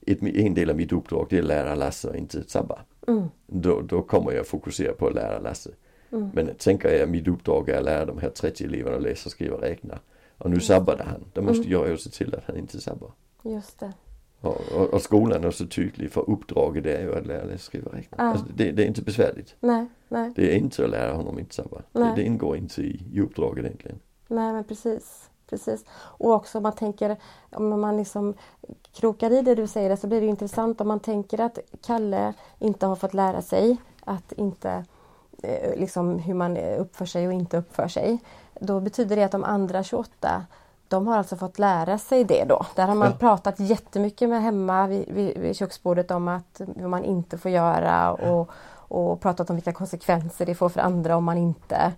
ett, 0.07 0.23
en 0.23 0.55
del 0.55 0.71
av 0.71 0.77
mitt 0.77 0.93
uppdrag 0.93 1.27
det 1.31 1.37
är 1.37 1.41
att 1.41 1.49
lära 1.49 1.75
Lasse 1.75 2.09
och 2.09 2.17
inte 2.17 2.43
sabba. 2.51 2.81
Mm. 3.09 3.29
Då, 3.47 3.81
då 3.81 4.03
kommer 4.03 4.33
jag 4.33 4.47
fokusera 4.47 4.93
på 4.93 5.07
att 5.07 5.15
lära 5.15 5.39
Lasse. 5.39 5.71
Mm. 6.13 6.31
Men 6.35 6.51
tänker 6.59 6.89
jag 6.99 7.09
mitt 7.09 7.29
uppdrag 7.29 7.69
är 7.69 7.79
att 7.79 7.85
lära 7.85 8.05
de 8.05 8.19
här 8.19 8.31
30 8.31 8.65
eleverna 8.65 8.97
att 8.97 9.03
läsa, 9.03 9.31
skriva, 9.31 9.57
räkna. 9.57 9.99
Och 10.39 10.51
nu 10.51 10.61
sabbade 10.61 11.03
han. 11.05 11.25
Då 11.33 11.43
måste 11.43 11.61
Mm. 11.69 11.73
jag 11.73 11.89
ju 11.89 11.97
se 11.97 12.11
till 12.11 12.35
att 12.35 12.45
han 12.47 12.57
inte 12.57 12.81
sabbar. 12.81 13.13
Just 13.43 13.81
det. 13.81 13.93
Och, 14.41 14.61
och, 14.77 14.95
och 14.95 15.03
skolan 15.03 15.45
är 15.45 15.51
så 15.51 15.67
tydlig 15.67 16.11
för 16.11 16.31
uppdraget 16.31 16.87
är 16.87 17.01
ju 17.01 17.15
att 17.15 17.27
lära 17.27 17.45
läsa, 17.45 17.59
skriva, 17.65 17.91
räkna. 17.93 18.17
Ja. 18.19 18.25
Alltså, 18.25 18.47
det, 18.55 18.73
det 18.73 18.83
är 18.83 18.87
inte 18.87 19.03
besvärligt. 19.03 19.57
Nej, 19.61 19.87
nej, 20.09 20.33
Det 20.37 20.53
är 20.55 20.57
inte 20.59 20.85
att 20.85 20.91
lära 20.91 21.13
honom 21.13 21.39
inte 21.39 21.55
sabba. 21.55 21.83
Det, 21.93 22.13
det 22.17 22.23
ingår 22.23 22.57
inte 22.57 22.83
i, 22.83 23.03
i 23.13 23.21
uppdraget 23.21 23.65
egentligen. 23.65 23.99
nej 24.29 24.53
men 24.53 24.65
precis. 24.65 25.31
Precis. 25.51 25.85
Och 25.93 26.33
också 26.33 26.59
om 26.59 26.63
man 26.63 26.73
tänker, 26.73 27.17
om 27.53 27.81
man 27.81 27.97
liksom 27.97 28.35
krokar 28.93 29.31
i 29.31 29.43
det 29.43 29.55
du 29.55 29.67
säger 29.67 29.97
så 29.97 30.07
blir 30.07 30.21
det 30.21 30.27
intressant 30.27 30.81
om 30.81 30.89
man 30.89 31.01
tänker 31.01 31.41
att 31.41 31.59
Kalle 31.87 32.35
inte 32.59 32.87
har 32.87 32.97
fått 32.97 33.15
lära 33.15 33.43
sig 33.43 33.77
att 34.05 34.33
inte 34.33 34.85
eh, 35.43 35.77
liksom 35.77 36.19
hur 36.19 36.35
man 36.35 36.57
uppför 36.57 37.07
sig 37.07 37.27
och 37.27 37.33
inte 37.33 37.57
uppför 37.59 37.89
sig. 37.89 38.19
Då 38.61 38.81
betyder 38.81 39.17
det 39.17 39.23
att 39.25 39.33
de 39.33 39.45
andra 39.45 39.83
28 39.83 40.47
de 40.89 41.07
har 41.07 41.19
alltså 41.19 41.37
fått 41.37 41.59
lära 41.59 41.99
sig 41.99 42.25
det 42.25 42.45
då. 42.45 42.67
Där 42.75 42.87
har 42.89 42.95
man 42.95 43.11
Ja. 43.11 43.17
pratat 43.19 43.61
jättemycket 43.61 44.29
med 44.29 44.43
hemma 44.43 44.87
vid, 44.87 45.09
vid, 45.09 45.39
vid 45.39 45.57
köksbordet 45.57 46.11
om 46.11 46.29
att 46.29 46.61
vad 46.67 46.91
man 46.91 47.05
inte 47.05 47.39
får 47.39 47.51
göra 47.51 48.13
och, 48.13 48.51
och 48.89 49.21
pratat 49.21 49.51
om 49.51 49.57
vilka 49.57 49.73
konsekvenser 49.73 50.47
det 50.47 50.55
får 50.55 50.69
för 50.69 50.81
andra 50.81 51.17
om 51.17 51.25
man 51.25 51.39
inte 51.39 51.93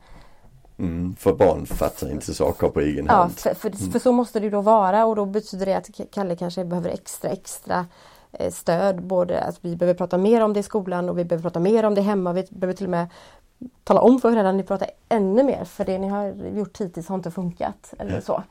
Mm, 0.78 1.16
för 1.16 1.35
barn 1.35 1.66
fattar 1.66 2.11
inte 2.11 2.35
saker 2.35 2.68
på 2.68 2.80
egen 2.80 3.06
Ja, 3.06 3.12
hand. 3.12 3.38
för, 3.38 3.54
för, 3.54 3.71
för 3.71 3.99
så 3.99 4.12
måste 4.12 4.40
det 4.40 4.45
ju 4.45 4.50
då 4.50 4.61
vara 4.61 5.06
och 5.06 5.16
då 5.16 5.25
betyder 5.26 5.66
det 5.66 5.75
att 5.75 5.90
Kalle 6.12 6.37
kanske 6.37 6.64
behöver 6.64 6.90
extra 6.90 7.30
extra 7.30 7.87
eh, 8.33 8.52
stöd. 8.52 9.02
Både 9.02 9.40
att 9.40 9.59
vi 9.61 9.76
behöver 9.76 9.99
prata 9.99 10.18
mer 10.18 10.40
om 10.40 10.52
det 10.52 10.61
i 10.61 10.62
skolan 10.62 11.09
och 11.09 11.18
vi 11.18 11.25
behöver 11.25 11.42
prata 11.42 11.61
mer 11.61 11.85
om 11.85 11.95
det 11.95 12.00
hemma. 12.02 12.33
Vi 12.33 12.47
behöver 12.50 12.75
till 12.75 12.87
och 12.87 12.90
med 12.90 13.06
tala 13.85 14.00
om 14.00 14.21
för 14.21 14.21
föräldrarna 14.21 14.49
att 14.49 14.54
ni 14.56 14.62
pratar 14.62 14.90
ännu 15.09 15.42
mer 15.42 15.64
för 15.64 15.85
det 15.85 15.99
ni 15.99 16.09
har 16.09 16.35
gjort 16.54 16.80
hittills 16.80 17.09
har 17.09 17.16
inte 17.16 17.30
funkat. 17.30 17.95
Eller 17.99 18.21
så. 18.21 18.42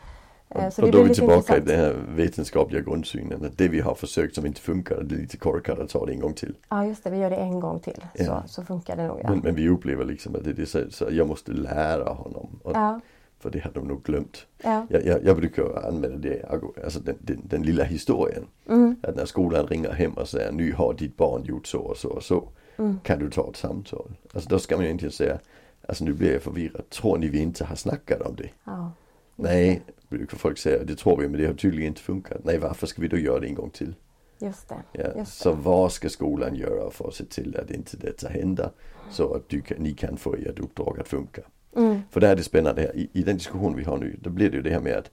Eh, 0.49 0.69
så 0.69 0.83
och 0.83 0.91
då 0.91 0.99
är 0.99 1.03
vi 1.03 1.13
tillbaka 1.13 1.57
i 1.57 1.59
den 1.59 1.79
här 1.79 1.95
vetenskapliga 2.15 2.81
grundsynen. 2.81 3.45
Att 3.45 3.57
det 3.57 3.67
vi 3.67 3.79
har 3.79 3.95
försökt 3.95 4.35
som 4.35 4.45
inte 4.45 4.61
funkar, 4.61 5.03
det 5.03 5.15
är 5.15 5.19
lite 5.19 5.37
korkat 5.37 5.79
att 5.79 5.89
ta 5.89 6.05
det 6.05 6.11
en 6.13 6.19
gång 6.19 6.33
till. 6.33 6.53
Ja 6.69 6.85
just 6.85 7.03
det, 7.03 7.09
vi 7.09 7.17
gör 7.17 7.29
det 7.29 7.35
en 7.35 7.59
gång 7.59 7.79
till. 7.79 8.05
Ja. 8.13 8.25
Så, 8.25 8.53
så 8.53 8.63
funkar 8.63 8.95
det 8.95 9.07
nog. 9.07 9.19
Ja. 9.23 9.29
Men, 9.29 9.39
men 9.39 9.55
vi 9.55 9.69
upplever 9.69 10.05
liksom 10.05 10.35
att 10.35 10.43
det 10.43 10.53
det 10.53 10.65
så, 10.65 10.79
så 10.89 11.07
jag 11.11 11.27
måste 11.27 11.51
lära 11.51 12.09
honom. 12.09 12.59
Och, 12.63 12.71
Ja, 12.75 12.99
För 13.39 13.49
det 13.49 13.59
har 13.59 13.71
de 13.71 13.87
nog 13.87 14.03
glömt. 14.03 14.45
ja. 14.63 14.87
Jag, 14.89 15.05
jag, 15.05 15.23
jag 15.25 15.37
brukar 15.37 15.87
använda 15.87 16.17
det, 16.17 16.45
alltså 16.83 16.99
den, 16.99 17.15
den, 17.19 17.41
den 17.43 17.63
lilla 17.63 17.83
historien. 17.83 18.43
Mm, 18.69 18.95
Att 19.03 19.15
när 19.15 19.25
skolan 19.25 19.67
ringer 19.67 19.91
hem 19.91 20.13
och 20.13 20.29
säger 20.29 20.51
nu 20.51 20.73
har 20.73 20.93
ditt 20.93 21.17
barn 21.17 21.43
gjort 21.43 21.67
så 21.67 21.79
och 21.79 21.97
så 21.97 22.09
och 22.09 22.23
så. 22.23 22.49
mm, 22.77 22.99
Kan 23.03 23.19
du 23.19 23.29
ta 23.29 23.49
ett 23.49 23.55
samtal? 23.57 24.11
Alltså 24.33 24.49
då 24.49 24.59
ska 24.59 24.75
man 24.75 24.83
ju 24.83 24.87
egentligen 24.87 25.11
säga 25.11 25.39
Alltså 25.87 26.03
nu 26.05 26.13
blir 26.13 26.33
jag 26.33 26.41
förvirrad. 26.41 26.89
Tror 26.89 27.17
ni 27.17 27.27
vi 27.27 27.39
inte 27.39 27.65
har 27.65 27.75
snackat 27.75 28.21
om 28.21 28.35
det? 28.35 28.49
ja. 28.63 28.91
Nej, 29.35 29.81
brukar 30.09 30.37
folk 30.37 30.57
säga. 30.57 30.83
Det 30.83 30.95
tror 30.95 31.17
vi 31.17 31.27
men 31.27 31.41
det 31.41 31.47
har 31.47 31.53
tydligen 31.53 31.87
inte 31.87 32.01
funkat. 32.01 32.37
Nej 32.43 32.57
varför 32.57 32.87
ska 32.87 33.01
vi 33.01 33.07
då 33.07 33.17
göra 33.17 33.39
det 33.39 33.47
en 33.47 33.55
gång 33.55 33.69
till? 33.69 33.95
Just 34.39 34.69
det. 34.69 34.75
Ja, 34.91 35.07
Just 35.17 35.37
så 35.37 35.51
vad 35.53 35.91
ska 35.91 36.09
skolan 36.09 36.55
göra 36.55 36.89
för 36.91 37.07
att 37.07 37.13
se 37.15 37.25
till 37.25 37.57
att 37.57 37.71
inte 37.71 37.97
detta 37.97 38.29
händer? 38.29 38.69
Så 39.11 39.33
att 39.33 39.49
du 39.49 39.61
ni 39.77 39.93
kan 39.93 40.17
få 40.17 40.33
ert 40.35 40.59
uppdrag 40.59 40.99
att 40.99 41.07
funka. 41.07 41.41
Mm, 41.75 42.01
För 42.11 42.19
det 42.19 42.27
här 42.27 42.33
är 42.33 42.37
det 42.37 42.43
spännande 42.43 42.81
här. 42.81 42.95
I, 42.97 43.09
I 43.13 43.23
den 43.23 43.37
diskussion 43.37 43.75
vi 43.75 43.83
har 43.83 43.97
nu, 43.97 44.17
då 44.21 44.29
blir 44.29 44.49
det 44.49 44.55
ju 44.57 44.63
det 44.63 44.69
här 44.69 44.79
med 44.79 44.93
att 44.97 45.11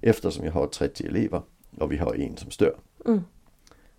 eftersom 0.00 0.44
jag 0.44 0.52
har 0.52 0.66
30 0.66 1.06
elever 1.06 1.42
och 1.78 1.92
vi 1.92 1.96
har 1.96 2.14
en 2.14 2.36
som 2.36 2.50
stör. 2.50 2.76
mm, 3.06 3.20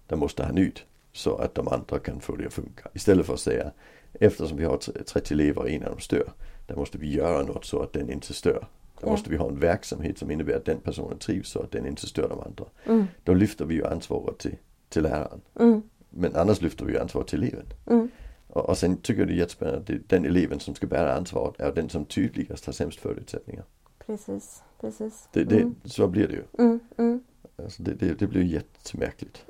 Då 0.08 0.15
måste 0.15 0.44
han 0.44 0.58
ut 0.58 0.86
så 1.12 1.36
att 1.36 1.56
de 1.56 1.68
andra 1.68 2.00
kan 2.00 2.20
få 2.20 2.36
det 2.36 2.46
att 2.46 2.53
funka. 2.53 2.89
Istället 2.94 3.25
för 3.25 3.34
att 3.34 3.39
säga 3.39 3.72
eftersom 4.13 4.58
vi 4.58 4.65
har 4.65 4.77
tre- 4.77 5.03
30 5.03 5.34
elever 5.34 5.62
och 5.62 5.70
en 5.70 5.84
av 5.84 5.89
dem 5.89 6.00
stör. 6.00 6.32
Då 6.68 6.75
måste 6.75 6.98
vi 6.98 7.13
göra 7.13 7.44
något 7.44 7.65
så 7.65 7.82
att 7.82 7.94
den 7.94 8.10
inte 8.12 8.34
stör. 8.34 8.68
Då 9.02 9.10
måste 9.10 9.30
vi 9.30 9.38
ha 9.38 9.48
en 9.50 9.60
verksamhet 9.60 10.18
som 10.18 10.32
innebär 10.32 10.56
att 10.56 10.66
den 10.66 10.80
personen 10.80 11.18
trivs 11.18 11.50
så 11.50 11.60
att 11.60 11.72
den 11.72 11.86
inte 11.86 12.08
stör 12.08 12.30
de 12.30 12.40
andra. 12.40 12.66
mm, 12.86 13.06
Då 13.24 13.34
lyfter 13.34 13.66
vi 13.66 13.76
ju 13.76 13.86
ansvaret 13.86 14.38
till, 14.38 14.56
till 14.90 15.04
läraren. 15.04 15.42
mm, 15.60 15.82
Men 16.10 16.36
annars 16.36 16.62
lyfter 16.62 16.86
vi 16.86 16.94
ju 16.94 17.00
ansvaret 17.00 17.28
till 17.28 17.44
eleven. 17.44 17.66
mm. 17.86 18.10
Och, 18.48 18.70
och 18.70 18.78
sen 18.78 18.98
tycker 18.98 19.22
jag 19.22 19.28
det 19.28 19.34
är 19.34 19.38
jättespännande 19.38 19.80
att 19.80 19.88
det, 19.88 20.10
den 20.10 20.26
eleven 20.26 20.60
som 20.60 20.76
ska 20.76 20.88
bära 20.88 21.14
ansvaret 21.16 21.60
är 21.60 21.72
den 21.74 21.90
som 21.90 22.06
tydligast 22.06 22.66
har 22.66 22.74
sämst 22.74 23.00
förutsättningar. 23.00 23.64
Precis, 24.06 24.64
precis. 24.82 25.27
Det, 25.34 25.44
det, 25.44 25.56
Mm, 25.62 25.75
Så 25.86 26.08
blir 26.08 26.27
det 26.27 26.34
ju. 26.34 26.44
mm, 26.66 26.79
mm, 26.98 27.24
Alltså 27.56 27.84
det, 27.84 27.94
det, 27.94 28.20
det 28.20 28.27
blir 28.27 28.44
jättemärkligt. 28.44 29.46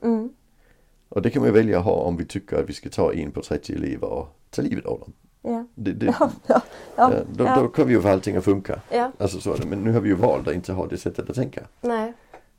Och 1.09 1.21
det 1.21 1.29
kan 1.29 1.41
man 1.43 1.53
välja 1.53 1.79
att 1.79 1.85
ha 1.85 1.91
om 1.95 2.17
vi 2.17 2.25
tycker 2.25 2.57
att 2.57 2.69
vi 2.69 2.73
ska 2.73 2.89
ta 2.89 3.13
in 3.13 3.31
på 3.31 3.41
30 3.41 3.73
elever 3.73 4.07
och 4.07 4.27
ta 4.49 4.61
livet 4.61 4.85
av 4.85 4.99
dem. 4.99 5.13
Ja, 5.43 5.67
Det, 5.75 5.91
det, 5.91 6.05
ja, 6.05 6.31
ja, 6.47 6.61
ja, 6.95 7.11
då, 7.33 7.43
ja. 7.43 7.55
då 7.55 7.67
kommer 7.67 7.91
ju 7.91 8.07
allting 8.07 8.35
att 8.35 8.43
funka. 8.43 8.81
ja. 8.91 9.11
Alltså 9.17 9.39
så. 9.39 9.55
Men 9.67 9.83
nu 9.83 9.91
har 9.91 10.01
vi 10.01 10.09
ju 10.09 10.15
valt 10.15 10.47
att 10.47 10.53
inte 10.53 10.73
ha 10.73 10.87
det 10.87 10.97
sättet 10.97 11.29
att 11.29 11.35
tänka. 11.35 11.61
Nej. 11.81 12.13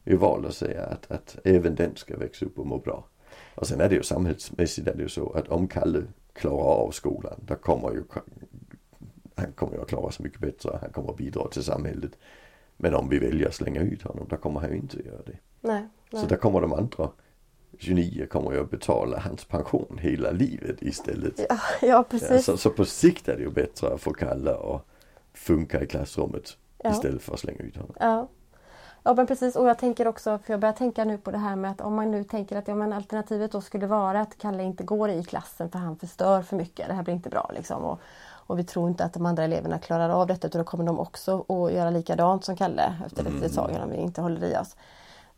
Vi 0.05 0.13
har 0.13 0.21
valt 0.21 0.47
att 0.47 0.55
säga 0.55 0.83
att, 0.83 1.11
att 1.11 1.37
även 1.45 1.75
den 1.75 1.97
ska 1.97 2.17
växa 2.17 2.47
upp 2.47 2.59
och 2.59 2.67
må 2.67 2.79
bra. 2.79 3.05
Och 3.55 3.67
sen 3.67 3.81
är 3.81 3.89
det 3.89 3.95
ju 3.95 4.03
samhällsmässigt 4.03 4.89
är 4.89 4.95
det 4.95 5.03
ju 5.03 5.09
så 5.09 5.33
att 5.33 5.49
om 5.49 5.69
Kalle 5.69 6.03
klarar 6.33 6.87
av 6.87 6.91
skolan, 6.91 7.41
då 7.47 7.55
kommer 7.55 7.93
ju 7.93 8.03
han 9.35 9.53
kommer 9.53 9.79
att 9.79 9.89
klara 9.89 10.11
sig 10.11 10.25
mycket 10.25 10.41
bättre. 10.41 10.79
Han 10.81 10.91
kommer 10.91 11.11
att 11.11 11.17
bidra 11.17 11.49
till 11.49 11.65
samhället. 11.65 12.19
Men 12.77 12.95
om 12.95 13.09
vi 13.09 13.19
väljer 13.19 13.49
att 13.49 13.55
slänga 13.55 13.81
ut 13.81 14.03
honom, 14.03 14.27
då 14.31 14.37
kommer 14.37 14.61
han 14.61 14.71
ju 14.71 14.77
inte 14.77 14.99
att 14.99 15.05
göra 15.05 15.23
det. 15.27 15.39
Nej. 15.61 15.89
nej. 16.11 16.23
Så 16.23 16.29
där 16.29 16.37
kommer 16.37 16.61
de 16.61 16.73
andra 16.73 17.11
29 17.79 18.27
kommer 18.27 18.61
att 18.61 18.71
betala 18.71 19.19
hans 19.19 19.45
pension 19.45 19.99
hela 20.03 20.31
livet 20.31 20.83
istället. 20.83 21.41
Ja, 21.49 21.59
ja 21.83 22.05
precis. 22.11 22.45
så, 22.45 22.57
så 22.57 22.71
på 22.71 22.85
sikt 22.85 23.29
är 23.29 23.37
det 23.37 23.43
ju 23.43 23.51
bättre 23.51 23.95
att 23.95 24.01
få 24.01 24.13
Kalle 24.13 24.51
att 24.51 24.87
funka 25.35 25.83
i 25.83 25.87
klassrummet 25.87 26.57
Ja. 26.85 26.91
istället 26.91 27.23
för 27.23 27.35
att 27.35 27.41
slänga 27.41 27.59
ut 27.59 27.77
honom. 27.77 27.95
Ja. 28.01 28.29
ja 29.03 29.15
men 29.15 29.27
precis 29.27 29.57
och 29.57 29.69
jag 29.69 29.79
tänker 29.79 30.09
också, 30.09 30.39
för 30.39 30.53
jag 30.53 30.61
börjar 30.61 30.73
tänka 30.73 31.05
nu 31.05 31.19
på 31.19 31.31
det 31.31 31.39
här 31.39 31.57
med 31.57 31.71
att 31.71 31.81
om 31.81 31.95
man 31.95 32.11
nu 32.11 32.25
tänker 32.25 32.57
att 32.57 32.69
ja, 32.69 32.75
men 32.75 32.93
alternativet 32.93 33.53
då 33.53 33.61
skulle 33.61 33.87
vara 33.87 34.21
att 34.21 34.39
Kalle 34.39 34.63
inte 34.63 34.85
går 34.85 35.11
i 35.11 35.25
klassen 35.25 35.71
för 35.71 35.79
han 35.79 35.97
förstör 35.97 36.43
för 36.43 36.57
mycket. 36.57 36.89
Det 36.89 36.95
här 36.95 37.03
blir 37.03 37.15
inte 37.15 37.29
bra 37.29 37.51
liksom. 37.55 37.85
Och, 37.85 38.01
och 38.47 38.59
vi 38.59 38.65
tror 38.65 38.89
inte 38.89 39.05
att 39.05 39.13
de 39.13 39.27
andra 39.27 39.45
eleverna 39.45 39.79
klarar 39.79 40.09
av 40.11 40.27
detta 40.27 40.47
utan 40.47 40.59
då 40.59 40.65
kommer 40.65 40.85
de 40.85 41.01
också 41.01 41.45
att 41.49 41.73
göra 41.73 41.91
likadant 41.91 42.45
som 42.45 42.57
Kalle 42.57 42.95
efter 43.07 43.27
ett 43.27 43.33
litet 43.33 43.55
tag 43.55 43.79
om 43.85 43.91
vi 43.91 43.97
inte 43.97 44.21
håller 44.21 44.45
i 44.47 44.57
oss. 44.57 44.77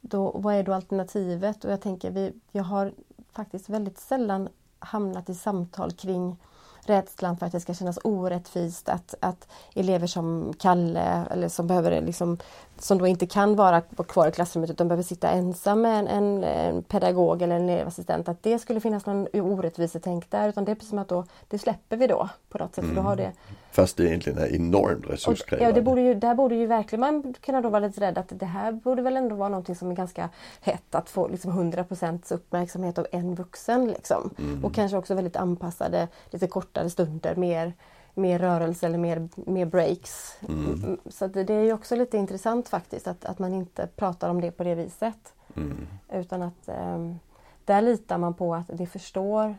Då, 0.09 0.31
vad 0.35 0.55
är 0.55 0.62
då 0.62 0.73
alternativet? 0.73 1.64
Och 1.64 1.73
jag 1.73 1.81
tänker 1.81 2.11
vi, 2.11 2.33
jag 2.53 2.64
har 2.64 2.92
faktiskt 3.33 3.69
väldigt 3.69 3.99
sällan 3.99 4.49
hamnat 4.79 5.29
i 5.29 5.35
samtal 5.35 5.92
kring 5.92 6.37
rädslan 6.81 7.37
för 7.37 7.47
att 7.47 7.53
det 7.53 7.61
ska 7.61 7.75
kännas 7.75 7.99
orättvist 8.05 8.88
att, 8.88 9.14
att 9.21 9.49
elever 9.75 10.07
som 10.07 10.55
Kalle 10.59 11.27
eller 11.31 11.49
som 11.49 11.66
behöver 11.66 12.03
liksom 12.03 12.38
som 12.79 12.99
då 12.99 13.07
inte 13.07 13.27
kan 13.27 13.57
vara 13.57 13.81
kvar 13.81 14.29
i 14.29 14.33
klassrummet 14.33 14.71
utan 14.71 14.89
behöver 14.89 15.03
sitta 15.03 15.31
ensam 15.31 15.81
med 15.81 15.99
en, 15.99 16.09
en, 16.09 16.45
en 16.45 16.83
pedagog 16.83 17.43
eller 17.43 17.57
en 17.57 17.69
elevassistent 17.69 18.29
att 18.29 18.43
det 18.43 18.59
skulle 18.59 18.81
finnas 18.81 19.07
någon 19.07 19.27
orättvisetänk 19.33 20.31
där 20.31 20.49
utan 20.49 20.65
det 20.65 20.71
är 20.71 20.75
precis 20.75 20.91
som 20.91 20.99
att 20.99 21.09
då 21.09 21.25
det 21.49 21.59
släpper 21.59 21.97
vi 21.97 22.07
då 22.07 22.29
på 22.49 22.59
något 22.59 22.75
sätt 22.75 22.85
för 22.85 22.95
då 22.95 23.01
har 23.01 23.17
det 23.17 23.33
Fast 23.71 23.97
det 23.97 24.05
egentligen 24.09 24.39
är 24.39 24.55
enormt 24.55 25.11
resurskrävande. 25.11 25.71
ja, 25.71 25.75
det 25.75 25.83
borde 25.83 26.01
ju, 26.01 26.15
där 26.15 26.35
borde 26.35 26.55
ju 26.55 26.67
verkligen 26.67 27.01
man 27.01 27.35
kunna 27.41 27.61
då 27.61 27.69
vara 27.69 27.87
lite 27.87 28.01
rädd 28.01 28.19
att 28.19 28.33
det 28.35 28.47
här 28.47 28.73
borde 28.73 29.03
väl 29.03 29.17
ändå 29.17 29.35
vara 29.37 29.49
någonting 29.49 29.77
som 29.77 29.91
är 29.91 29.95
ganska 29.95 30.29
hett 30.61 30.95
att 30.95 31.11
få 31.11 31.29
liksom 31.29 31.73
100% 31.73 32.35
uppmärksamhet 32.35 32.99
av 32.99 33.07
en 33.12 33.35
vuxen. 33.35 33.87
Liksom. 33.89 34.31
Och 34.62 34.75
kanske 34.75 34.97
också 34.97 35.15
väldigt 35.15 35.37
anpassade, 35.37 36.09
lite 36.31 36.47
kortare 36.47 36.91
stunder, 36.91 37.37
mer, 37.37 37.73
mer 38.17 38.39
rörelse 38.39 38.87
eller 38.87 38.99
mer, 38.99 39.29
mer 39.35 39.67
breaks. 39.67 40.39
Mm, 40.49 40.99
Så 41.07 41.25
att 41.25 41.33
det, 41.35 41.45
det 41.45 41.55
är 41.55 41.63
ju 41.63 41.73
också 41.73 41.97
lite 41.97 42.17
intressant 42.17 42.69
faktiskt 42.69 43.07
att, 43.07 43.25
att 43.25 43.39
man 43.39 43.55
inte 43.55 43.87
pratar 43.87 44.31
om 44.31 44.41
det 44.41 44.51
på 44.51 44.65
det 44.65 44.75
viset. 44.75 45.35
Mm. 45.57 45.87
Utan 46.13 46.43
att 46.43 46.69
ehm, 46.69 47.19
där 47.65 47.83
litar 47.83 48.19
man 48.19 48.35
på 48.35 48.55
att 48.55 48.71
det 48.73 48.87
förstår 48.87 49.55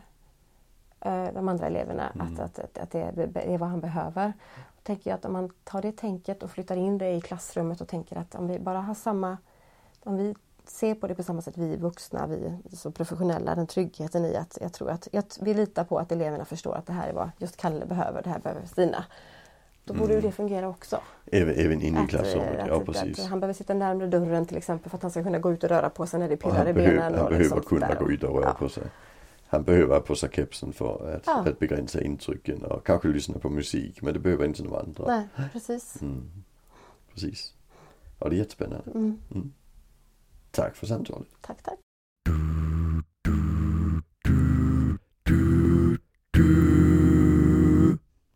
eh, 1.00 1.26
de 1.34 1.48
andra 1.48 1.66
eleverna 1.66 2.12
att, 2.18 2.40
att, 2.40 2.58
att, 2.58 2.78
att 2.78 2.90
det 2.90 3.00
är, 3.00 3.12
det 3.12 3.54
är 3.54 3.58
vad 3.58 3.68
han 3.68 3.80
behöver. 3.80 4.32
Då 4.56 4.82
tänker 4.82 5.10
jag 5.10 5.18
att 5.18 5.24
om 5.24 5.32
man 5.32 5.50
tar 5.64 5.82
det 5.82 5.92
tänket 5.92 6.42
och 6.42 6.50
flyttar 6.50 6.76
in 6.76 6.98
det 6.98 7.10
i 7.12 7.20
klassrummet 7.20 7.80
och 7.80 7.88
tänker 7.88 8.16
att 8.16 8.34
om 8.34 8.46
vi 8.48 8.58
bara 8.58 8.80
har 8.80 8.94
samma 8.94 9.36
om 10.04 10.16
vi 10.16 10.34
ser 10.70 10.94
på 10.94 11.06
det 11.06 11.14
på 11.14 11.22
samma 11.22 11.42
sätt, 11.42 11.58
vi 11.58 11.76
vuxna, 11.76 12.26
vi 12.26 12.52
så 12.76 12.90
professionella, 12.90 13.54
den 13.54 13.66
tryggheten 13.66 14.24
i 14.24 14.36
att 14.36 14.58
jag 14.60 14.72
tror 14.72 14.90
att, 14.90 15.14
att 15.14 15.38
vi 15.42 15.54
litar 15.54 15.84
på 15.84 15.98
att 15.98 16.12
eleverna 16.12 16.44
förstår 16.44 16.74
att 16.74 16.86
det 16.86 16.92
här 16.92 17.08
är 17.08 17.12
vad 17.12 17.30
just 17.38 17.56
Kalle 17.56 17.86
behöver, 17.86 18.22
det 18.22 18.30
här 18.30 18.38
behöver 18.38 18.66
Stina. 18.66 19.04
Då 19.84 19.94
borde 19.94 20.14
ju 20.14 20.20
det 20.20 20.32
fungera 20.32 20.68
också. 20.68 21.00
Även, 21.26 21.54
även 21.54 21.82
inne 21.82 22.00
i 22.00 22.02
Att, 22.02 22.08
klassrummet, 22.10 22.58
eh, 22.58 22.66
ja 22.66 22.80
precis. 22.80 23.18
att 23.20 23.26
han 23.30 23.40
behöver 23.40 23.54
sitta 23.54 23.74
närmare 23.74 24.06
dörren 24.06 24.46
till 24.46 24.56
exempel 24.56 24.90
för 24.90 24.96
att 24.96 25.02
han 25.02 25.10
ska 25.10 25.22
kunna 25.22 25.38
gå 25.38 25.52
ut 25.52 25.64
och 25.64 25.70
röra 25.70 25.90
på 25.90 26.06
sig 26.06 26.20
när 26.20 26.28
det 26.28 26.36
pirrar 26.36 26.68
i 26.68 26.72
benen. 26.72 27.02
han 27.02 27.12
och 27.14 27.18
behöver 27.28 27.38
liksom 27.38 27.60
kunna 27.62 27.94
gå 27.94 28.10
ut 28.10 28.24
och 28.24 28.34
röra 28.34 28.44
Ja. 28.44 28.52
på 28.58 28.68
sig. 28.68 28.82
Han 29.46 29.62
behöver 29.62 29.94
ha 29.94 30.00
på 30.00 30.14
sig 30.16 30.30
kepsen 30.32 30.72
för 30.72 31.14
att, 31.16 31.22
Ja. 31.26 31.38
att 31.48 31.58
begränsa 31.58 32.00
intrycken 32.00 32.64
och 32.64 32.86
kanske 32.86 33.08
lyssna 33.08 33.38
på 33.38 33.48
musik. 33.50 34.02
Men 34.02 34.14
det 34.14 34.20
behöver 34.20 34.44
inte 34.44 34.62
de 34.62 34.72
andra. 34.74 35.04
Nej, 35.06 35.48
precis. 35.52 36.02
Mm. 36.02 36.30
Precis. 37.14 37.54
Ja, 38.18 38.28
det 38.28 38.34
är 38.36 38.38
jättespännande. 38.38 38.90
Mm. 38.94 39.18
Tack 40.50 40.76
för 40.76 40.86
samtalet. 40.86 41.28
Tack, 41.40 41.62
tack. 41.62 41.78